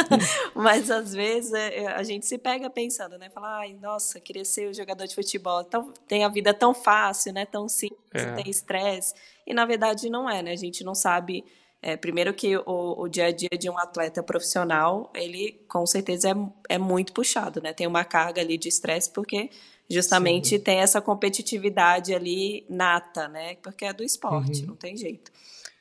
Mas 0.57 0.91
às 0.91 1.13
vezes 1.13 1.53
é, 1.53 1.87
a 1.89 2.03
gente 2.03 2.27
se 2.27 2.39
pega 2.39 2.71
pensando, 2.71 3.19
né? 3.19 3.29
Fala, 3.29 3.59
ai, 3.59 3.77
nossa, 3.81 4.19
queria 4.19 4.45
ser 4.45 4.69
o 4.71 4.75
jogador 4.75 5.07
de 5.07 5.15
futebol. 5.15 5.63
Tão, 5.63 5.93
tem 6.09 6.25
a 6.25 6.29
vida 6.29 6.55
tão 6.55 6.73
fácil, 6.73 7.33
né? 7.33 7.45
Tão 7.45 7.69
simples, 7.69 8.01
é. 8.15 8.33
tem 8.33 8.51
estresse. 8.51 9.15
E 9.47 9.53
na 9.53 9.67
verdade 9.67 10.09
não 10.09 10.29
é, 10.29 10.43
né? 10.43 10.53
A 10.53 10.57
gente 10.57 10.83
não 10.83 10.95
sabe 10.95 11.45
é, 11.83 11.97
primeiro 11.97 12.35
que 12.35 12.57
o, 12.57 12.63
o, 12.99 13.09
dia 13.09 13.27
a 13.27 13.33
dia 13.33 13.49
de 13.59 13.71
um 13.71 13.79
atleta 13.79 14.23
profissional, 14.23 15.11
ele 15.15 15.61
com 15.67 15.87
certeza 15.87 16.31
é, 16.31 16.75
é 16.75 16.79
muito 16.79 17.13
puxado, 17.13 17.61
né? 17.63 17.73
Tem 17.73 17.87
uma 17.87 18.05
carga 18.05 18.43
ali 18.43 18.59
de 18.59 18.69
estresse 18.69 19.11
porque 19.11 19.49
justamente 19.89 20.51
Sim. 20.51 20.61
tem 20.61 20.79
essa 20.81 21.01
competitividade 21.01 22.15
ali 22.15 22.67
nata, 22.69 23.29
né? 23.29 23.57
Porque 23.57 23.87
é 23.87 23.93
do 23.95 24.05
esporte, 24.05 24.61
uhum. 24.61 24.69
não 24.69 24.77
tem 24.77 24.95
jeito. 24.95 25.33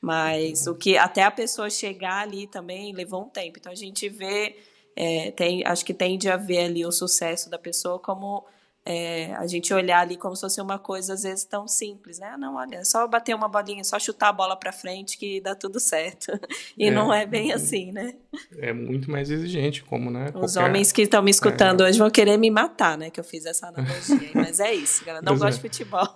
Mas 0.02 0.68
o 0.68 0.76
que 0.76 0.98
até 0.98 1.24
a 1.24 1.32
pessoa 1.32 1.70
chegar 1.70 2.22
ali 2.22 2.48
também 2.48 2.94
levou 2.94 3.24
um 3.24 3.30
tempo. 3.30 3.60
Então 3.60 3.72
a 3.72 3.76
gente 3.76 4.08
vê, 4.08 4.56
é, 4.96 5.32
tem, 5.32 5.66
acho 5.66 5.84
que 5.84 5.94
tende 5.94 6.30
a 6.30 6.38
ver 6.38 6.60
ali 6.60 6.86
o 6.86 6.92
sucesso 6.94 7.50
da 7.50 7.60
pessoa 7.60 8.00
como 8.00 8.46
é, 8.92 9.36
a 9.36 9.46
gente 9.46 9.72
olhar 9.72 10.00
ali 10.00 10.18
como 10.18 10.36
se 10.36 10.42
fosse 10.42 10.60
uma 10.60 10.80
coisa 10.80 11.14
às 11.14 11.22
vezes 11.22 11.46
tão 11.46 11.68
simples, 11.68 12.18
né? 12.18 12.32
Ah, 12.34 12.38
não, 12.40 12.56
olha, 12.56 12.78
é 12.78 12.84
só 12.84 13.08
bater 13.08 13.36
uma 13.36 13.48
bolinha, 13.48 13.84
só 13.84 14.00
chutar 14.00 14.30
a 14.30 14.34
bola 14.34 14.56
para 14.56 14.72
frente 14.72 15.16
que 15.16 15.40
dá 15.40 15.54
tudo 15.54 15.80
certo. 15.80 16.32
E 16.76 16.88
é, 16.88 16.92
não 16.92 17.14
é 17.14 17.26
bem 17.26 17.52
assim, 17.52 17.92
né? 17.92 18.16
É 18.58 18.72
muito 18.72 19.12
mais 19.12 19.30
exigente, 19.30 19.84
como, 19.84 20.10
né? 20.10 20.32
Os 20.34 20.54
qualquer... 20.54 20.70
homens 20.70 20.92
que 20.92 21.02
estão 21.04 21.22
me 21.22 21.30
escutando 21.30 21.84
é. 21.84 21.90
hoje 21.90 22.00
vão 22.00 22.10
querer 22.10 22.38
me 22.38 22.50
matar, 22.50 22.98
né? 22.98 23.10
Que 23.10 23.20
eu 23.20 23.24
fiz 23.24 23.46
essa 23.46 23.68
analogia. 23.68 24.32
Mas 24.34 24.60
é 24.60 24.74
isso, 24.74 25.04
galera. 25.06 25.24
Não 25.24 25.38
gosto 25.38 25.56
de 25.56 25.62
futebol. 25.62 26.08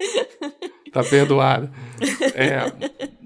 Tá 0.92 1.04
perdoado. 1.04 1.70
É, 2.34 2.72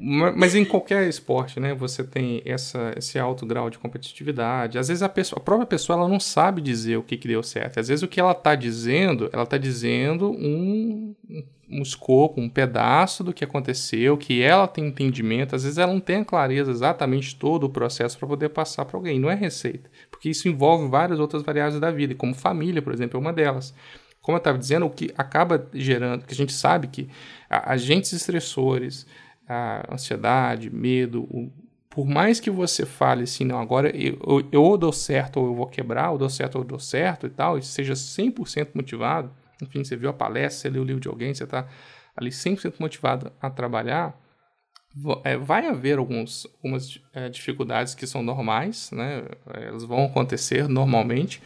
mas 0.03 0.55
em 0.55 0.65
qualquer 0.65 1.07
esporte, 1.07 1.61
né, 1.61 1.75
você 1.75 2.03
tem 2.03 2.41
essa, 2.47 2.95
esse 2.97 3.19
alto 3.19 3.45
grau 3.45 3.69
de 3.69 3.79
competitividade. 3.79 4.79
Às 4.79 4.89
vezes 4.89 5.03
a, 5.03 5.09
pessoa, 5.09 5.39
a 5.39 5.45
própria 5.45 5.67
pessoa 5.67 5.99
ela 5.99 6.09
não 6.09 6.19
sabe 6.19 6.63
dizer 6.63 6.97
o 6.97 7.03
que, 7.03 7.19
que 7.19 7.29
deu 7.29 7.43
certo. 7.43 7.79
Às 7.79 7.89
vezes 7.89 8.03
o 8.03 8.09
que 8.09 8.19
ela 8.19 8.33
está 8.33 8.55
dizendo, 8.55 9.29
ela 9.31 9.43
está 9.43 9.59
dizendo 9.59 10.31
um, 10.31 11.15
um 11.71 11.83
escopo, 11.83 12.41
um 12.41 12.49
pedaço 12.49 13.23
do 13.23 13.35
que 13.35 13.45
aconteceu, 13.45 14.17
que 14.17 14.41
ela 14.41 14.67
tem 14.67 14.87
entendimento. 14.87 15.55
Às 15.55 15.65
vezes 15.65 15.77
ela 15.77 15.93
não 15.93 16.01
tem 16.01 16.17
a 16.17 16.25
clareza 16.25 16.71
exatamente 16.71 17.37
todo 17.37 17.65
o 17.65 17.71
processo 17.71 18.19
para 18.19 18.27
poder 18.27 18.49
passar 18.49 18.87
para 18.87 18.97
alguém. 18.97 19.21
Não 19.21 19.31
é 19.31 19.35
receita, 19.35 19.91
porque 20.11 20.31
isso 20.31 20.49
envolve 20.49 20.89
várias 20.89 21.21
outras 21.21 21.43
variáveis 21.43 21.79
da 21.79 21.91
vida, 21.91 22.15
como 22.15 22.35
família, 22.35 22.81
por 22.81 22.95
exemplo, 22.95 23.19
é 23.19 23.21
uma 23.21 23.33
delas 23.35 23.75
como 24.23 24.37
eu 24.37 24.41
estava 24.41 24.59
dizendo, 24.59 24.85
o 24.87 24.91
que 24.91 25.11
acaba 25.17 25.67
gerando, 25.73 26.27
que 26.27 26.35
a 26.35 26.37
gente 26.37 26.53
sabe 26.53 26.89
que 26.89 27.09
agentes 27.49 28.13
estressores, 28.13 29.07
a 29.51 29.85
ansiedade, 29.93 30.71
medo, 30.71 31.23
o, 31.23 31.51
por 31.89 32.07
mais 32.07 32.39
que 32.39 32.51
você 32.51 32.87
fale 32.87 33.25
assim, 33.25 33.45
não, 33.45 33.59
agora 33.59 33.91
eu, 33.97 34.17
eu, 34.25 34.49
eu 34.53 34.63
ou 34.63 34.79
dou 34.79 34.93
certo 34.93 35.41
ou 35.41 35.47
eu 35.47 35.55
vou 35.57 35.67
quebrar, 35.67 36.13
ou 36.13 36.19
dou 36.19 36.31
certo 36.31 36.57
ou 36.57 36.65
dou 36.65 36.79
certo 36.79 37.27
e 37.27 37.31
tal, 37.31 37.59
e 37.59 37.63
seja 37.63 37.95
100% 37.95 38.69
motivado, 38.75 39.33
enfim, 39.61 39.83
você 39.83 39.97
viu 39.97 40.09
a 40.09 40.13
palestra, 40.13 40.61
você 40.63 40.71
leu 40.71 40.83
o 40.83 40.85
livro 40.85 41.01
de 41.01 41.09
alguém, 41.09 41.35
você 41.35 41.43
está 41.43 41.67
ali 42.17 42.31
100% 42.31 42.75
motivado 42.79 43.33
a 43.43 43.51
trabalhar, 43.51 44.17
é, 45.25 45.37
vai 45.37 45.67
haver 45.67 45.99
alguns, 45.99 46.47
algumas 46.57 47.01
é, 47.13 47.29
dificuldades 47.29 47.93
que 47.93 48.07
são 48.07 48.23
normais, 48.23 48.91
né? 48.93 49.25
elas 49.55 49.83
vão 49.83 50.05
acontecer 50.05 50.69
normalmente, 50.69 51.43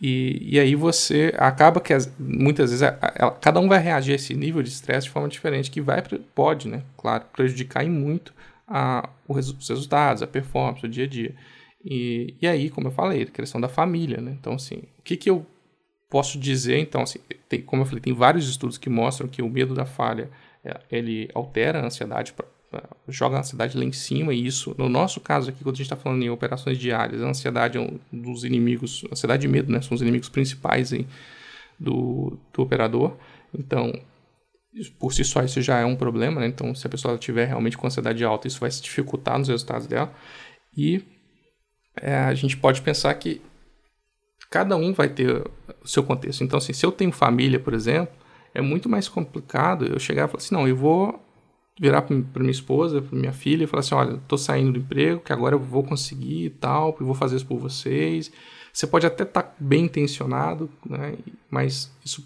e, 0.00 0.54
e 0.54 0.58
aí 0.58 0.74
você 0.74 1.32
acaba 1.36 1.80
que 1.80 1.92
as, 1.92 2.10
muitas 2.18 2.70
vezes 2.70 2.82
a, 2.82 2.88
a, 2.88 3.30
cada 3.32 3.60
um 3.60 3.68
vai 3.68 3.78
reagir 3.78 4.12
a 4.12 4.14
esse 4.14 4.34
nível 4.34 4.62
de 4.62 4.70
estresse 4.70 5.06
de 5.06 5.10
forma 5.10 5.28
diferente, 5.28 5.70
que 5.70 5.80
vai 5.80 6.02
pode, 6.34 6.68
né, 6.68 6.82
claro, 6.96 7.24
prejudicar 7.32 7.84
muito 7.86 8.32
a, 8.66 9.08
os 9.28 9.68
resultados, 9.68 10.22
a 10.22 10.26
performance, 10.26 10.86
o 10.86 10.88
dia 10.88 11.04
a 11.04 11.08
dia. 11.08 11.34
E, 11.84 12.34
e 12.40 12.46
aí, 12.46 12.70
como 12.70 12.88
eu 12.88 12.92
falei, 12.92 13.22
a 13.22 13.26
questão 13.26 13.60
da 13.60 13.68
família, 13.68 14.20
né? 14.20 14.36
Então, 14.38 14.54
assim, 14.54 14.82
o 14.98 15.02
que, 15.02 15.16
que 15.16 15.28
eu 15.28 15.44
posso 16.08 16.38
dizer? 16.38 16.78
Então, 16.78 17.02
assim, 17.02 17.18
tem, 17.48 17.62
como 17.62 17.82
eu 17.82 17.86
falei, 17.86 18.00
tem 18.00 18.12
vários 18.12 18.48
estudos 18.48 18.78
que 18.78 18.90
mostram 18.90 19.28
que 19.28 19.42
o 19.42 19.48
medo 19.48 19.74
da 19.74 19.86
falha 19.86 20.30
é, 20.64 20.78
ele 20.90 21.30
altera 21.34 21.80
a 21.80 21.86
ansiedade 21.86 22.34
joga 23.08 23.36
a 23.36 23.40
ansiedade 23.40 23.76
lá 23.76 23.84
em 23.84 23.92
cima 23.92 24.32
e 24.32 24.46
isso, 24.46 24.74
no 24.78 24.88
nosso 24.88 25.20
caso 25.20 25.50
aqui, 25.50 25.62
quando 25.62 25.74
a 25.74 25.78
gente 25.78 25.86
está 25.86 25.96
falando 25.96 26.22
em 26.22 26.30
operações 26.30 26.78
diárias, 26.78 27.22
a 27.22 27.28
ansiedade 27.28 27.76
é 27.76 27.80
um 27.80 27.98
dos 28.12 28.44
inimigos, 28.44 29.04
ansiedade 29.10 29.46
e 29.46 29.50
medo, 29.50 29.72
né, 29.72 29.80
são 29.80 29.94
os 29.94 30.02
inimigos 30.02 30.28
principais 30.28 30.92
aí 30.92 31.06
do, 31.78 32.38
do 32.52 32.62
operador. 32.62 33.16
Então, 33.52 33.92
por 34.98 35.12
si 35.12 35.24
só 35.24 35.42
isso 35.42 35.60
já 35.60 35.78
é 35.78 35.84
um 35.84 35.96
problema, 35.96 36.40
né? 36.40 36.46
Então, 36.46 36.74
se 36.74 36.86
a 36.86 36.90
pessoa 36.90 37.18
tiver 37.18 37.46
realmente 37.46 37.76
com 37.76 37.86
ansiedade 37.86 38.24
alta, 38.24 38.46
isso 38.46 38.60
vai 38.60 38.70
se 38.70 38.80
dificultar 38.80 39.38
nos 39.38 39.48
resultados 39.48 39.86
dela. 39.86 40.12
E 40.76 41.02
é, 42.00 42.14
a 42.14 42.34
gente 42.34 42.56
pode 42.56 42.80
pensar 42.80 43.12
que 43.14 43.42
cada 44.48 44.76
um 44.76 44.92
vai 44.92 45.08
ter 45.08 45.44
o 45.82 45.88
seu 45.88 46.04
contexto. 46.04 46.44
Então, 46.44 46.58
assim, 46.58 46.72
se 46.72 46.86
eu 46.86 46.92
tenho 46.92 47.10
família, 47.10 47.58
por 47.58 47.74
exemplo, 47.74 48.14
é 48.54 48.60
muito 48.60 48.88
mais 48.88 49.08
complicado 49.08 49.86
eu 49.86 49.98
chegar 49.98 50.24
e 50.24 50.28
falar 50.28 50.38
assim, 50.38 50.54
não, 50.54 50.68
eu 50.68 50.76
vou 50.76 51.20
virar 51.80 52.02
para 52.02 52.14
minha 52.42 52.50
esposa, 52.50 53.00
para 53.00 53.18
minha 53.18 53.32
filha 53.32 53.64
e 53.64 53.66
falar 53.66 53.80
assim: 53.80 53.94
olha, 53.94 54.16
estou 54.16 54.36
saindo 54.36 54.72
do 54.72 54.78
emprego, 54.78 55.22
que 55.22 55.32
agora 55.32 55.54
eu 55.54 55.58
vou 55.58 55.82
conseguir 55.82 56.44
e 56.44 56.50
tal, 56.50 56.94
e 57.00 57.04
vou 57.04 57.14
fazer 57.14 57.36
isso 57.36 57.46
por 57.46 57.58
vocês. 57.58 58.30
Você 58.70 58.86
pode 58.86 59.06
até 59.06 59.22
estar 59.24 59.42
tá 59.42 59.54
bem 59.58 59.86
intencionado, 59.86 60.70
né, 60.84 61.16
mas 61.50 61.90
isso 62.04 62.22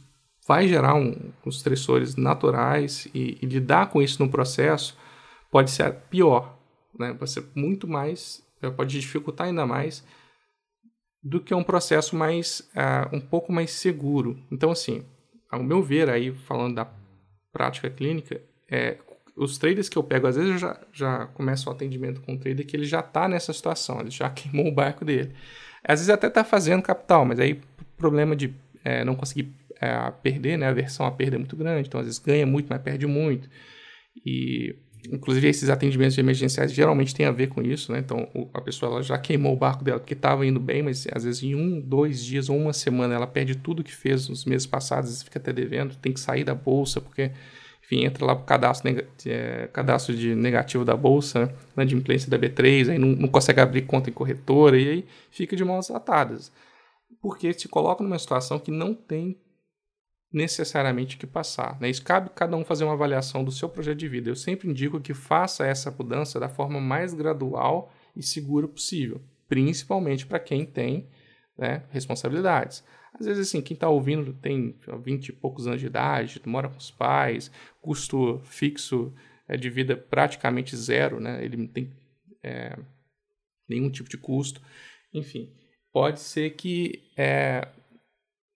vai 0.47 0.67
gerar 0.67 0.97
um, 0.97 1.15
uns 1.47 1.57
estressores 1.57 2.17
naturais 2.17 3.07
e, 3.15 3.39
e, 3.41 3.47
lidar 3.47 3.89
com 3.89 4.03
isso 4.03 4.23
no 4.23 4.29
processo 4.29 4.99
pode 5.51 5.71
ser 5.71 5.91
pior, 6.11 6.59
né, 6.99 7.15
pode 7.15 7.31
ser 7.31 7.47
muito 7.55 7.89
mais, 7.89 8.43
eh, 8.61 8.69
pode 8.69 9.01
dificultar 9.01 9.47
ainda 9.47 9.65
mais 9.65 10.05
do 11.23 11.41
que 11.41 11.55
um 11.55 11.63
processo 11.63 12.15
mais, 12.15 12.61
uh, 12.77 13.17
um 13.17 13.21
pouco 13.21 13.51
mais 13.51 13.71
seguro. 13.71 14.39
Então, 14.51 14.71
assim, 14.71 15.03
ao 15.51 15.63
meu 15.63 15.83
ver, 15.83 16.11
aí 16.11 16.35
falando 16.35 16.75
da 16.75 16.87
prática 17.51 17.89
clínica, 17.89 18.43
é, 18.69 18.99
os 19.37 19.59
traders 19.59 19.89
que 19.89 19.99
eu 19.99 20.03
pego, 20.03 20.27
às 20.27 20.37
vezes 20.37 20.53
eu 20.53 20.59
já, 20.59 20.81
já 20.93 21.27
começo 21.27 21.69
o 21.69 21.73
atendimento 21.73 22.21
com 22.21 22.33
um 22.33 22.39
trader 22.39 22.65
que 22.65 22.77
ele 22.77 22.85
já 22.85 23.01
está 23.01 23.29
nessa 23.29 23.53
situação, 23.53 24.01
ele 24.01 24.11
já 24.11 24.31
queimou 24.31 24.69
o 24.69 24.73
barco 24.73 25.05
dele. 25.05 25.33
Às 25.83 26.01
vezes 26.01 26.11
até 26.11 26.29
está 26.29 26.45
fazendo 26.45 26.83
capital, 26.83 27.25
mas 27.25 27.39
aí 27.39 27.61
problema 27.97 28.35
de 28.35 28.55
é, 28.85 29.05
não 29.05 29.15
conseguir 29.15 29.53
é, 29.81 30.11
perder, 30.23 30.57
né? 30.57 30.69
A 30.69 30.73
versão 30.73 31.05
a 31.05 31.11
perda 31.11 31.37
é 31.37 31.39
muito 31.39 31.57
grande, 31.57 31.89
então 31.89 32.01
às 32.01 32.07
vezes 32.07 32.19
ganha 32.19 32.47
muito, 32.47 32.67
mas 32.71 32.81
perde 32.81 33.07
muito. 33.07 33.49
E 34.25 34.77
inclusive 35.13 35.47
esses 35.49 35.69
atendimentos 35.69 36.17
emergenciais 36.17 36.73
geralmente 36.73 37.15
tem 37.15 37.27
a 37.27 37.31
ver 37.31 37.49
com 37.49 37.61
isso, 37.61 37.93
né? 37.93 37.99
Então 37.99 38.29
a 38.55 38.61
pessoa 38.61 38.93
ela 38.93 39.03
já 39.03 39.19
queimou 39.19 39.53
o 39.53 39.57
barco 39.57 39.85
dela 39.85 39.99
porque 39.99 40.15
estava 40.15 40.47
indo 40.47 40.61
bem, 40.61 40.83
mas 40.83 41.07
às 41.13 41.25
vezes 41.25 41.43
em 41.43 41.55
um, 41.55 41.81
dois 41.81 42.25
dias 42.25 42.49
ou 42.49 42.57
uma 42.57 42.73
semana 42.73 43.15
ela 43.15 43.27
perde 43.27 43.55
tudo 43.57 43.85
que 43.85 43.95
fez 43.95 44.29
nos 44.29 44.45
meses 44.45 44.67
passados, 44.67 45.23
fica 45.23 45.39
até 45.39 45.53
devendo, 45.53 45.97
tem 45.97 46.13
que 46.13 46.21
sair 46.21 46.45
da 46.45 46.55
bolsa 46.55 47.01
porque 47.01 47.33
enfim, 47.85 48.05
entra 48.05 48.25
lá 48.25 48.35
para 48.35 48.43
o 48.43 48.47
cadastro, 48.47 48.91
é, 49.27 49.69
cadastro 49.73 50.17
de 50.17 50.35
negativo 50.35 50.85
da 50.85 50.97
bolsa, 50.97 51.55
né, 51.77 51.85
de 51.85 51.95
implência 51.95 52.31
da 52.31 52.39
B3, 52.39 52.91
aí 52.91 52.99
não, 52.99 53.09
não, 53.09 53.29
consegue 53.29 53.61
abrir 53.61 53.83
conta 53.83 54.09
em 54.09 54.13
corretora 54.13 54.79
e 54.79 54.89
aí 54.89 55.07
fica 55.31 55.55
de 55.55 55.65
mãos 55.65 55.91
atadas. 55.91 56.51
Porque 57.21 57.53
se 57.53 57.69
coloca 57.69 58.03
numa 58.03 58.19
situação 58.19 58.59
que 58.59 58.71
não 58.71 58.95
tem 58.95 59.39
necessariamente 60.33 61.17
que 61.17 61.27
passar. 61.27 61.79
Né? 61.81 61.91
Isso 61.91 62.03
cabe 62.03 62.31
cada 62.35 62.57
um 62.57 62.65
fazer 62.65 62.85
uma 62.85 62.95
avaliação 62.95 63.45
do 63.45 63.53
seu 63.53 63.69
projeto 63.69 63.99
de 63.99 64.09
vida. 64.09 64.31
Eu 64.31 64.37
sempre 64.37 64.69
indico 64.69 65.01
que 65.01 65.15
faça 65.15 65.67
essa 65.67 65.91
mudança 65.91 66.41
da 66.41 66.49
forma 66.49 66.81
mais 66.81 67.15
gradual 67.15 67.93
e 68.17 68.23
segura 68.23 68.67
possível, 68.67 69.21
principalmente 69.49 70.27
para 70.27 70.41
quem 70.41 70.65
tem 70.65 71.09
né, 71.57 71.85
responsabilidades. 71.91 72.83
Às 73.19 73.27
vezes, 73.27 73.49
assim, 73.49 73.63
quem 73.63 73.75
está 73.75 73.89
ouvindo 73.89 74.33
tem 74.33 74.75
20 75.03 75.29
e 75.29 75.33
poucos 75.33 75.67
anos 75.67 75.81
de 75.81 75.87
idade, 75.87 76.43
mora 76.45 76.69
com 76.69 76.79
os 76.79 76.91
pais, 76.91 77.51
custo 77.81 78.41
fixo 78.45 79.13
é, 79.49 79.57
de 79.57 79.71
vida 79.71 79.97
praticamente 79.97 80.77
zero, 80.77 81.21
né? 81.21 81.45
Ele 81.45 81.69
tem, 81.69 81.93
é, 82.43 82.77
nenhum 83.69 83.89
tipo 83.89 84.09
de 84.09 84.17
custo. 84.17 84.61
Enfim, 85.13 85.49
pode 85.93 86.19
ser 86.19 86.51
que 86.51 87.05
é, 87.17 87.69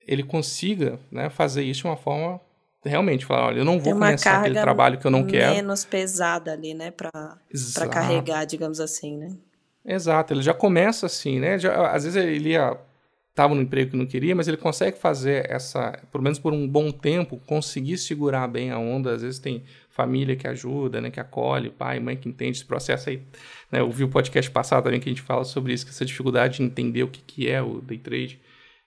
ele 0.01 0.25
consiga 0.25 0.99
né, 1.11 1.31
fazer 1.31 1.63
isso 1.63 1.83
de 1.83 1.87
uma 1.87 1.97
forma 1.97 2.41
realmente 2.85 3.27
falar, 3.27 3.49
olha, 3.49 3.59
eu 3.59 3.65
não 3.65 3.79
vou 3.79 3.93
começar 3.93 4.41
aquele 4.41 4.61
trabalho 4.61 4.99
que 4.99 5.07
eu 5.07 5.11
não 5.11 5.27
quero. 5.27 5.55
menos 5.55 5.85
pesada 5.85 6.53
ali, 6.53 6.75
né, 6.75 6.91
para 6.91 7.39
carregar, 7.91 8.45
digamos 8.45 8.81
assim, 8.81 9.17
né? 9.17 9.37
Exato, 9.85 10.33
ele 10.33 10.43
já 10.43 10.55
começa 10.55 11.07
assim, 11.07 11.39
né? 11.39 11.59
Já, 11.59 11.93
às 11.93 12.05
vezes 12.05 12.23
ele 12.23 12.51
ia 12.51 12.79
estava 13.39 13.55
no 13.55 13.63
emprego 13.63 13.93
que 13.93 13.97
não 13.97 14.05
queria, 14.05 14.35
mas 14.35 14.49
ele 14.49 14.57
consegue 14.57 14.99
fazer 14.99 15.49
essa, 15.49 15.93
pelo 16.11 16.25
menos 16.25 16.41
por 16.41 16.53
um 16.53 16.67
bom 16.67 16.91
tempo, 16.91 17.41
conseguir 17.47 17.97
segurar 17.97 18.49
bem 18.49 18.73
a 18.73 18.79
onda. 18.79 19.15
Às 19.15 19.23
vezes 19.23 19.39
tem 19.39 19.63
família 19.89 20.35
que 20.35 20.49
ajuda, 20.49 21.01
né, 21.01 21.09
que 21.09 21.21
acolhe, 21.21 21.71
pai, 21.71 22.01
mãe 22.01 22.17
que 22.17 22.29
entende 22.29 22.59
esse 22.59 22.65
processo 22.65 23.11
aí. 23.11 23.23
Né, 23.71 23.79
eu 23.81 23.91
vi 23.91 24.03
o 24.03 24.09
podcast 24.09 24.51
passado 24.51 24.85
também 24.85 24.99
que 24.99 25.09
a 25.09 25.13
gente 25.13 25.23
fala 25.23 25.45
sobre 25.45 25.73
isso, 25.73 25.85
que 25.87 25.93
essa 25.93 26.05
dificuldade 26.05 26.57
de 26.57 26.65
entender 26.65 27.05
o 27.05 27.09
que, 27.09 27.23
que 27.23 27.49
é 27.49 27.63
o 27.63 27.81
day 27.81 27.99
trade, 27.99 28.41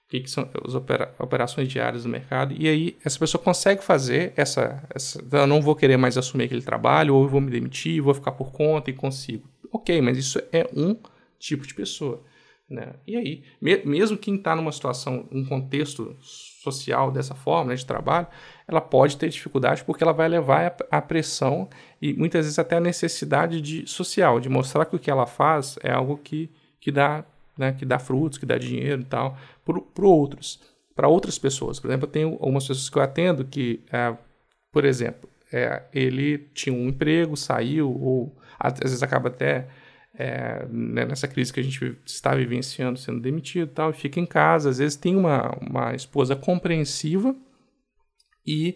o 0.06 0.10
que, 0.10 0.20
que 0.20 0.30
são 0.30 0.50
as 0.66 0.76
opera, 0.76 1.16
operações 1.18 1.70
diárias 1.70 2.04
do 2.04 2.10
mercado. 2.10 2.54
E 2.58 2.68
aí 2.68 2.98
essa 3.06 3.18
pessoa 3.18 3.42
consegue 3.42 3.82
fazer 3.82 4.34
essa, 4.36 4.84
essa, 4.94 5.24
eu 5.32 5.48
não 5.48 5.62
vou 5.62 5.76
querer 5.78 5.96
mais 5.96 6.18
assumir 6.18 6.46
aquele 6.46 6.62
trabalho, 6.62 7.16
ou 7.16 7.24
eu 7.24 7.30
vou 7.30 7.40
me 7.40 7.50
demitir, 7.50 8.02
vou 8.02 8.14
ficar 8.14 8.34
por 8.34 8.52
conta 8.52 8.90
e 8.90 8.94
consigo. 8.94 9.50
Ok, 9.72 10.02
mas 10.02 10.18
isso 10.18 10.42
é 10.52 10.70
um 10.76 10.98
tipo 11.40 11.66
de 11.66 11.74
pessoa. 11.74 12.22
Né? 12.72 12.94
E 13.06 13.18
aí, 13.18 13.44
me, 13.62 13.84
mesmo 13.84 14.18
quem 14.18 14.36
está 14.36 14.56
numa 14.56 14.72
situação, 14.72 15.28
um 15.30 15.44
contexto 15.44 16.16
social 16.22 17.12
dessa 17.12 17.36
forma, 17.36 17.72
né, 17.72 17.76
de 17.76 17.86
trabalho, 17.86 18.28
ela 18.66 18.80
pode 18.80 19.18
ter 19.18 19.28
dificuldade 19.28 19.84
porque 19.84 20.02
ela 20.02 20.14
vai 20.14 20.30
levar 20.30 20.74
a, 20.90 21.02
pressão 21.02 21.68
e 22.02 22.14
muitas 22.14 22.46
vezes 22.46 22.58
até 22.58 22.78
a 22.78 22.80
necessidade 22.80 23.60
de 23.60 23.86
social, 23.86 24.40
de 24.40 24.48
mostrar 24.48 24.86
que 24.86 24.96
o 24.96 25.00
que 25.00 25.12
ela 25.12 25.28
faz 25.28 25.78
é 25.84 25.92
algo 25.92 26.18
que, 26.18 26.50
que, 26.80 26.94
dá, 26.94 27.26
né, 27.58 27.74
que 27.74 27.84
dá 27.84 28.00
frutos, 28.00 28.38
que 28.38 28.46
dá 28.46 28.58
dinheiro 28.58 29.02
e 29.02 29.06
tal, 29.06 29.38
para 29.66 30.06
outros, 30.06 30.62
para 30.96 31.10
outras 31.10 31.38
pessoas. 31.38 31.78
Por 31.78 31.90
exemplo, 31.90 32.08
eu 32.08 32.12
tenho 32.12 32.30
algumas 32.40 32.66
pessoas 32.66 32.90
que 32.90 32.98
eu 32.98 33.02
atendo 33.02 33.44
que, 33.44 33.82
é, 33.92 34.16
por 34.72 34.86
exemplo, 34.86 35.30
é, 35.52 35.84
ele 35.94 36.38
tinha 36.54 36.74
um 36.74 36.88
emprego, 36.88 37.36
saiu, 37.36 37.92
ou 38.02 38.34
às 38.58 38.80
vezes 38.80 39.04
acaba 39.04 39.28
até 39.28 39.68
é, 40.14 40.66
né, 40.70 41.06
nessa 41.06 41.28
crise 41.28 41.54
que 41.54 41.60
a 41.60 41.64
gente 41.64 41.98
está 42.06 42.36
vivenciando, 42.36 43.00
sendo 43.00 43.20
demitido 43.20 43.70
e 43.70 43.74
tal, 43.74 43.94
fica 43.94 44.20
em 44.20 44.26
casa. 44.26 44.70
Às 44.70 44.78
vezes 44.78 44.96
tem 44.96 45.16
uma, 45.16 45.52
uma 45.62 45.96
esposa 45.96 46.36
compreensiva 46.36 47.36
e 48.46 48.76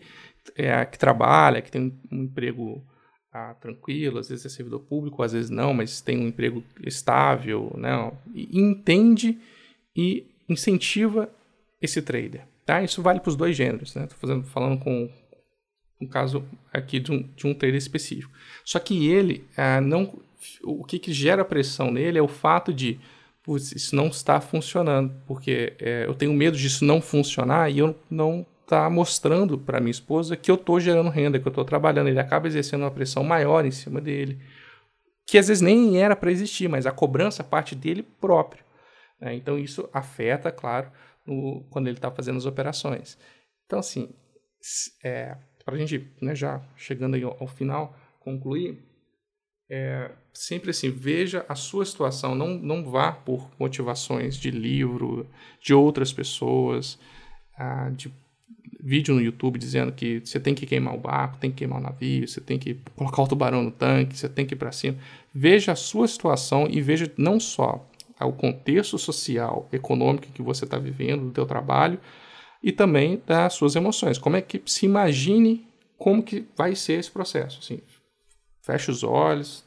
é, 0.55 0.85
que 0.85 0.97
trabalha, 0.97 1.61
que 1.61 1.71
tem 1.71 1.99
um 2.11 2.23
emprego 2.23 2.85
ah, 3.31 3.53
tranquilo, 3.55 4.19
às 4.19 4.29
vezes 4.29 4.45
é 4.45 4.49
servidor 4.49 4.79
público, 4.81 5.21
às 5.21 5.33
vezes 5.33 5.49
não, 5.49 5.73
mas 5.73 5.99
tem 5.99 6.17
um 6.17 6.27
emprego 6.27 6.63
estável, 6.81 7.73
né, 7.75 8.11
e 8.33 8.57
entende 8.57 9.37
e 9.95 10.25
incentiva 10.47 11.29
esse 11.81 12.01
trader. 12.01 12.47
Tá? 12.65 12.81
Isso 12.81 13.01
vale 13.01 13.19
para 13.19 13.29
os 13.29 13.35
dois 13.35 13.55
gêneros. 13.55 13.95
Estou 13.95 14.37
né? 14.37 14.43
falando 14.45 14.79
com 14.79 15.11
um 16.01 16.07
caso 16.07 16.45
aqui 16.73 16.99
de 16.99 17.11
um, 17.11 17.21
de 17.21 17.47
um 17.47 17.53
trader 17.53 17.77
específico. 17.77 18.31
Só 18.63 18.79
que 18.79 19.07
ele 19.07 19.45
ah, 19.55 19.79
não 19.79 20.19
o 20.63 20.83
que, 20.83 20.99
que 20.99 21.13
gera 21.13 21.45
pressão 21.45 21.91
nele 21.91 22.17
é 22.17 22.21
o 22.21 22.27
fato 22.27 22.73
de 22.73 22.99
isso 23.47 23.95
não 23.95 24.07
está 24.07 24.41
funcionando, 24.41 25.13
porque 25.27 25.75
é, 25.79 26.05
eu 26.07 26.15
tenho 26.15 26.33
medo 26.33 26.57
disso 26.57 26.83
não 26.83 26.99
funcionar 26.99 27.69
e 27.69 27.77
eu 27.77 27.95
não 28.09 28.45
tá 28.65 28.89
mostrando 28.89 29.57
para 29.57 29.79
minha 29.79 29.91
esposa 29.91 30.35
que 30.35 30.49
eu 30.49 30.55
estou 30.55 30.79
gerando 30.79 31.09
renda, 31.09 31.39
que 31.39 31.47
eu 31.47 31.51
estou 31.51 31.63
trabalhando. 31.63 32.07
Ele 32.07 32.19
acaba 32.19 32.47
exercendo 32.47 32.81
uma 32.81 32.91
pressão 32.91 33.23
maior 33.23 33.63
em 33.65 33.71
cima 33.71 34.01
dele, 34.01 34.41
que 35.27 35.37
às 35.37 35.47
vezes 35.47 35.61
nem 35.61 36.01
era 36.01 36.15
para 36.15 36.31
existir, 36.31 36.67
mas 36.67 36.87
a 36.87 36.91
cobrança 36.91 37.43
parte 37.43 37.75
dele 37.75 38.01
próprio. 38.01 38.63
Né? 39.19 39.35
Então 39.35 39.57
isso 39.59 39.87
afeta, 39.93 40.51
claro, 40.51 40.91
no, 41.25 41.63
quando 41.69 41.87
ele 41.87 41.97
está 41.97 42.09
fazendo 42.09 42.37
as 42.37 42.45
operações. 42.45 43.17
Então 43.65 43.79
assim, 43.79 44.09
é, 45.03 45.37
para 45.63 45.75
a 45.75 45.77
gente 45.77 46.11
né, 46.21 46.33
já 46.33 46.61
chegando 46.75 47.15
ao, 47.23 47.37
ao 47.39 47.47
final 47.47 47.95
concluir, 48.19 48.83
é, 49.69 50.11
sempre 50.35 50.69
assim, 50.69 50.91
veja 50.91 51.45
a 51.49 51.55
sua 51.55 51.85
situação, 51.85 52.35
não, 52.35 52.57
não 52.59 52.83
vá 52.83 53.11
por 53.11 53.49
motivações 53.59 54.37
de 54.37 54.51
livro, 54.51 55.27
de 55.59 55.73
outras 55.73 56.13
pessoas, 56.13 56.99
ah, 57.57 57.89
de 57.89 58.13
vídeo 58.79 59.15
no 59.15 59.21
YouTube 59.21 59.57
dizendo 59.57 59.91
que 59.91 60.19
você 60.19 60.39
tem 60.39 60.53
que 60.53 60.67
queimar 60.67 60.93
o 60.93 60.99
barco, 60.99 61.37
tem 61.37 61.49
que 61.49 61.57
queimar 61.57 61.79
o 61.79 61.83
navio, 61.83 62.27
você 62.27 62.39
tem 62.39 62.59
que 62.59 62.75
colocar 62.95 63.23
o 63.23 63.27
tubarão 63.27 63.63
no 63.63 63.71
tanque, 63.71 64.15
você 64.15 64.29
tem 64.29 64.45
que 64.45 64.53
ir 64.53 64.57
para 64.57 64.71
cima. 64.71 64.97
Veja 65.33 65.71
a 65.71 65.75
sua 65.75 66.07
situação 66.07 66.67
e 66.69 66.81
veja 66.81 67.11
não 67.17 67.39
só 67.39 67.89
o 68.21 68.31
contexto 68.31 68.97
social, 68.97 69.67
econômico 69.71 70.27
que 70.31 70.41
você 70.41 70.65
está 70.65 70.77
vivendo, 70.77 71.25
do 71.25 71.31
teu 71.31 71.45
trabalho, 71.45 71.99
e 72.61 72.71
também 72.71 73.21
das 73.25 73.53
suas 73.53 73.75
emoções. 73.75 74.17
Como 74.17 74.35
é 74.35 74.41
que 74.41 74.61
se 74.65 74.85
imagine 74.85 75.67
como 75.97 76.23
que 76.23 76.45
vai 76.55 76.75
ser 76.75 76.99
esse 76.99 77.09
processo. 77.09 77.59
Assim, 77.61 77.79
fecha 78.61 78.91
os 78.91 79.03
olhos, 79.03 79.64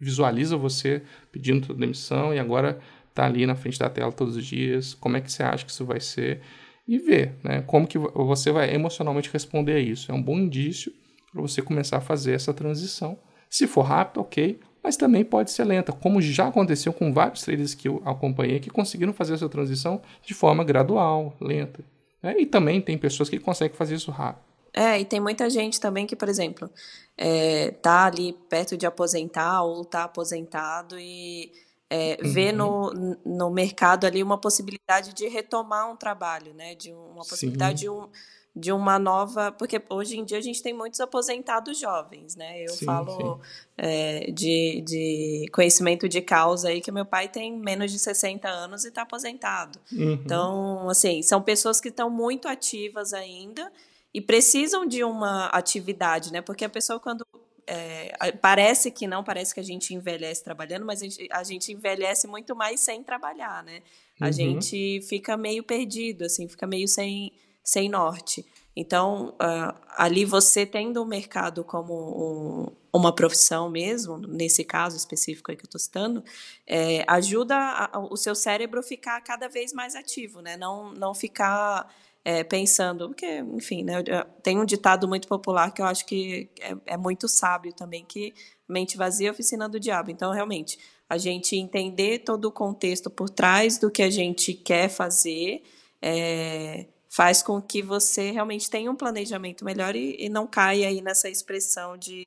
visualiza 0.00 0.56
você 0.56 1.02
pedindo 1.32 1.74
demissão 1.74 2.32
e 2.32 2.38
agora 2.38 2.78
está 3.08 3.26
ali 3.26 3.46
na 3.46 3.56
frente 3.56 3.78
da 3.78 3.90
tela 3.90 4.12
todos 4.12 4.36
os 4.36 4.46
dias, 4.46 4.94
como 4.94 5.16
é 5.16 5.20
que 5.20 5.30
você 5.30 5.42
acha 5.42 5.64
que 5.64 5.72
isso 5.72 5.84
vai 5.84 6.00
ser 6.00 6.40
e 6.86 6.98
ver 6.98 7.34
né, 7.42 7.62
como 7.66 7.86
que 7.86 7.98
você 7.98 8.50
vai 8.50 8.74
emocionalmente 8.74 9.30
responder 9.30 9.72
a 9.72 9.80
isso. 9.80 10.10
É 10.10 10.14
um 10.14 10.22
bom 10.22 10.38
indício 10.38 10.92
para 11.30 11.42
você 11.42 11.60
começar 11.60 11.98
a 11.98 12.00
fazer 12.00 12.32
essa 12.32 12.54
transição. 12.54 13.18
Se 13.50 13.66
for 13.66 13.82
rápido, 13.82 14.20
ok, 14.20 14.58
mas 14.82 14.96
também 14.96 15.24
pode 15.24 15.50
ser 15.50 15.64
lenta, 15.64 15.92
como 15.92 16.22
já 16.22 16.48
aconteceu 16.48 16.92
com 16.92 17.12
vários 17.12 17.42
traders 17.42 17.74
que 17.74 17.88
eu 17.88 18.02
acompanhei 18.06 18.58
que 18.58 18.70
conseguiram 18.70 19.12
fazer 19.12 19.34
essa 19.34 19.48
transição 19.48 20.00
de 20.24 20.32
forma 20.32 20.64
gradual, 20.64 21.36
lenta. 21.40 21.84
Né? 22.22 22.40
E 22.40 22.46
também 22.46 22.80
tem 22.80 22.96
pessoas 22.96 23.28
que 23.28 23.38
conseguem 23.38 23.76
fazer 23.76 23.96
isso 23.96 24.10
rápido. 24.10 24.47
É, 24.78 25.00
e 25.00 25.04
tem 25.04 25.18
muita 25.18 25.50
gente 25.50 25.80
também 25.80 26.06
que, 26.06 26.14
por 26.14 26.28
exemplo, 26.28 26.70
é, 27.16 27.72
tá 27.82 28.04
ali 28.04 28.32
perto 28.48 28.76
de 28.76 28.86
aposentar 28.86 29.64
ou 29.64 29.84
tá 29.84 30.04
aposentado 30.04 30.96
e 30.96 31.50
é, 31.90 32.16
uhum. 32.22 32.32
vê 32.32 32.52
no, 32.52 32.92
no 33.26 33.50
mercado 33.50 34.06
ali 34.06 34.22
uma 34.22 34.38
possibilidade 34.38 35.12
de 35.14 35.26
retomar 35.26 35.90
um 35.90 35.96
trabalho, 35.96 36.54
né? 36.54 36.76
De 36.76 36.92
uma 36.92 37.24
possibilidade 37.24 37.80
de, 37.80 37.90
um, 37.90 38.08
de 38.54 38.70
uma 38.70 39.00
nova. 39.00 39.50
Porque 39.50 39.82
hoje 39.90 40.16
em 40.16 40.24
dia 40.24 40.38
a 40.38 40.42
gente 40.42 40.62
tem 40.62 40.72
muitos 40.72 41.00
aposentados 41.00 41.76
jovens, 41.76 42.36
né? 42.36 42.62
Eu 42.62 42.70
sim, 42.70 42.84
falo 42.84 43.16
sim. 43.16 43.40
É, 43.76 44.30
de, 44.30 44.80
de 44.86 45.46
conhecimento 45.52 46.08
de 46.08 46.22
causa 46.22 46.68
aí 46.68 46.80
que 46.80 46.92
meu 46.92 47.04
pai 47.04 47.26
tem 47.26 47.52
menos 47.52 47.90
de 47.90 47.98
60 47.98 48.48
anos 48.48 48.84
e 48.84 48.88
está 48.90 49.02
aposentado. 49.02 49.80
Uhum. 49.90 50.12
Então, 50.12 50.88
assim, 50.88 51.20
são 51.20 51.42
pessoas 51.42 51.80
que 51.80 51.88
estão 51.88 52.08
muito 52.08 52.46
ativas 52.46 53.12
ainda 53.12 53.72
e 54.12 54.20
precisam 54.20 54.86
de 54.86 55.04
uma 55.04 55.46
atividade, 55.46 56.32
né? 56.32 56.40
Porque 56.40 56.64
a 56.64 56.68
pessoa, 56.68 56.98
quando. 56.98 57.26
É, 57.70 58.32
parece 58.40 58.90
que 58.90 59.06
não, 59.06 59.22
parece 59.22 59.52
que 59.52 59.60
a 59.60 59.64
gente 59.64 59.92
envelhece 59.92 60.42
trabalhando, 60.42 60.86
mas 60.86 61.02
a 61.02 61.04
gente, 61.04 61.28
a 61.30 61.44
gente 61.44 61.70
envelhece 61.70 62.26
muito 62.26 62.56
mais 62.56 62.80
sem 62.80 63.02
trabalhar, 63.02 63.62
né? 63.62 63.82
A 64.18 64.26
uhum. 64.26 64.32
gente 64.32 65.02
fica 65.02 65.36
meio 65.36 65.62
perdido, 65.62 66.24
assim, 66.24 66.48
fica 66.48 66.66
meio 66.66 66.88
sem, 66.88 67.30
sem 67.62 67.88
norte. 67.88 68.44
Então, 68.74 69.34
uh, 69.34 69.74
ali 69.96 70.24
você 70.24 70.64
tendo 70.64 71.02
o 71.02 71.04
mercado 71.04 71.64
como 71.64 71.92
um, 71.94 72.96
uma 72.96 73.12
profissão 73.12 73.68
mesmo, 73.68 74.16
nesse 74.18 74.64
caso 74.64 74.96
específico 74.96 75.50
aí 75.50 75.56
que 75.56 75.64
eu 75.64 75.66
estou 75.66 75.80
citando, 75.80 76.22
é, 76.64 77.04
ajuda 77.08 77.56
a, 77.56 77.98
o 77.98 78.16
seu 78.16 78.36
cérebro 78.36 78.80
a 78.80 78.82
ficar 78.82 79.20
cada 79.20 79.48
vez 79.48 79.72
mais 79.72 79.94
ativo, 79.94 80.40
né? 80.40 80.56
Não, 80.56 80.92
não 80.94 81.12
ficar 81.12 81.92
é, 82.28 82.44
pensando, 82.44 83.08
porque, 83.08 83.38
enfim, 83.54 83.82
né, 83.82 84.04
tem 84.42 84.58
um 84.58 84.64
ditado 84.66 85.08
muito 85.08 85.26
popular 85.26 85.72
que 85.72 85.80
eu 85.80 85.86
acho 85.86 86.04
que 86.04 86.50
é, 86.60 86.76
é 86.84 86.96
muito 86.98 87.26
sábio 87.26 87.72
também, 87.72 88.04
que 88.04 88.34
mente 88.68 88.98
vazia 88.98 89.28
é 89.28 89.30
oficina 89.30 89.66
do 89.66 89.80
diabo. 89.80 90.10
Então, 90.10 90.30
realmente, 90.30 90.78
a 91.08 91.16
gente 91.16 91.56
entender 91.56 92.18
todo 92.18 92.44
o 92.44 92.52
contexto 92.52 93.08
por 93.08 93.30
trás 93.30 93.78
do 93.78 93.90
que 93.90 94.02
a 94.02 94.10
gente 94.10 94.52
quer 94.52 94.90
fazer 94.90 95.62
é, 96.02 96.84
faz 97.08 97.42
com 97.42 97.62
que 97.62 97.80
você 97.80 98.30
realmente 98.30 98.68
tenha 98.68 98.90
um 98.90 98.94
planejamento 98.94 99.64
melhor 99.64 99.96
e, 99.96 100.14
e 100.18 100.28
não 100.28 100.46
caia 100.46 100.88
aí 100.88 101.00
nessa 101.00 101.30
expressão 101.30 101.96
de 101.96 102.26